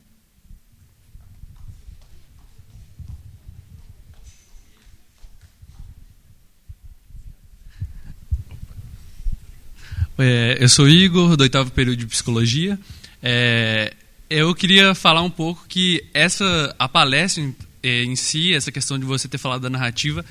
[10.18, 12.78] É, eu sou Igor, do oitavo período de psicologia.
[13.22, 13.94] É,
[14.28, 18.98] eu queria falar um pouco que essa a palestra em, é, em, si, essa questão
[18.98, 20.24] de você ter falado da narrativa,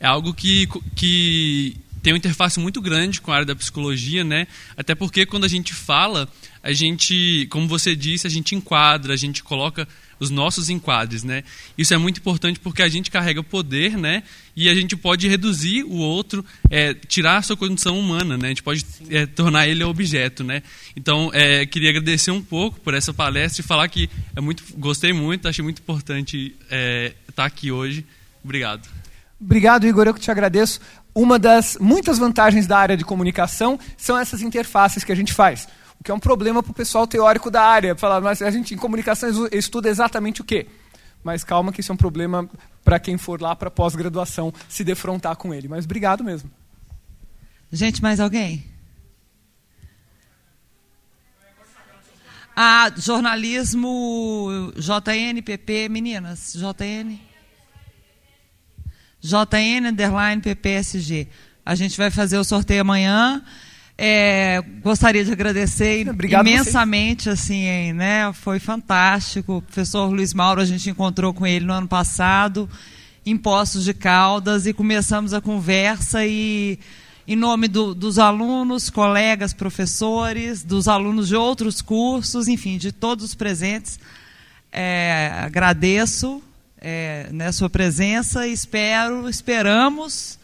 [0.00, 4.46] é algo que, que tem uma interface muito grande com a área da psicologia, né?
[4.76, 6.28] Até porque quando a gente fala,
[6.62, 9.86] a gente, como você disse, a gente enquadra, a gente coloca
[10.20, 11.44] os nossos enquadres, né?
[11.76, 14.22] Isso é muito importante porque a gente carrega poder, né?
[14.56, 18.46] E a gente pode reduzir o outro, é, tirar a sua condição humana, né?
[18.46, 20.62] A gente pode é, tornar ele objeto, né?
[20.96, 25.12] Então, é, queria agradecer um pouco por essa palestra e falar que é muito, gostei
[25.12, 28.04] muito, achei muito importante é, estar aqui hoje.
[28.42, 28.88] Obrigado.
[29.40, 30.06] Obrigado, Igor.
[30.06, 30.80] Eu que te agradeço.
[31.14, 35.68] Uma das muitas vantagens da área de comunicação são essas interfaces que a gente faz.
[36.00, 37.96] O que é um problema para o pessoal teórico da área.
[37.96, 40.66] Falar, mas a gente em comunicação estuda exatamente o quê?
[41.22, 42.48] Mas calma que isso é um problema
[42.84, 45.68] para quem for lá para pós-graduação se defrontar com ele.
[45.68, 46.50] Mas obrigado mesmo.
[47.70, 48.64] Gente, mais alguém?
[52.56, 57.16] Ah, jornalismo JNPP, meninas, JN.
[59.20, 61.28] JN underline PPSG.
[61.64, 63.44] A gente vai fazer o sorteio amanhã.
[64.00, 68.32] É, gostaria de agradecer Obrigado imensamente, assim, né?
[68.32, 69.56] Foi fantástico.
[69.56, 72.70] O professor Luiz Mauro, a gente encontrou com ele no ano passado,
[73.26, 76.78] em Poços de Caldas, e começamos a conversa e
[77.26, 83.22] em nome do, dos alunos, colegas, professores, dos alunos de outros cursos, enfim, de todos
[83.22, 84.00] os presentes,
[84.72, 86.42] é, agradeço
[86.80, 90.38] é, né, sua presença e espero, esperamos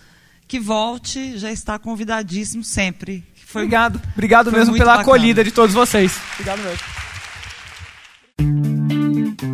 [0.47, 3.25] que volte, já está convidadíssimo sempre.
[3.55, 5.03] Foi, obrigado, obrigado mesmo pela bacana.
[5.03, 6.21] acolhida de todos vocês.
[6.33, 6.81] Obrigado mesmo.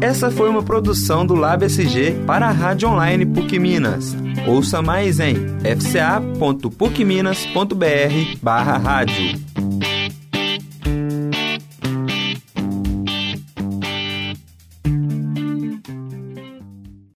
[0.00, 4.16] Essa foi uma produção do Lab SG para a Rádio Online PUC Minas.
[4.46, 9.38] Ouça mais em fca.pucminas.br barra rádio.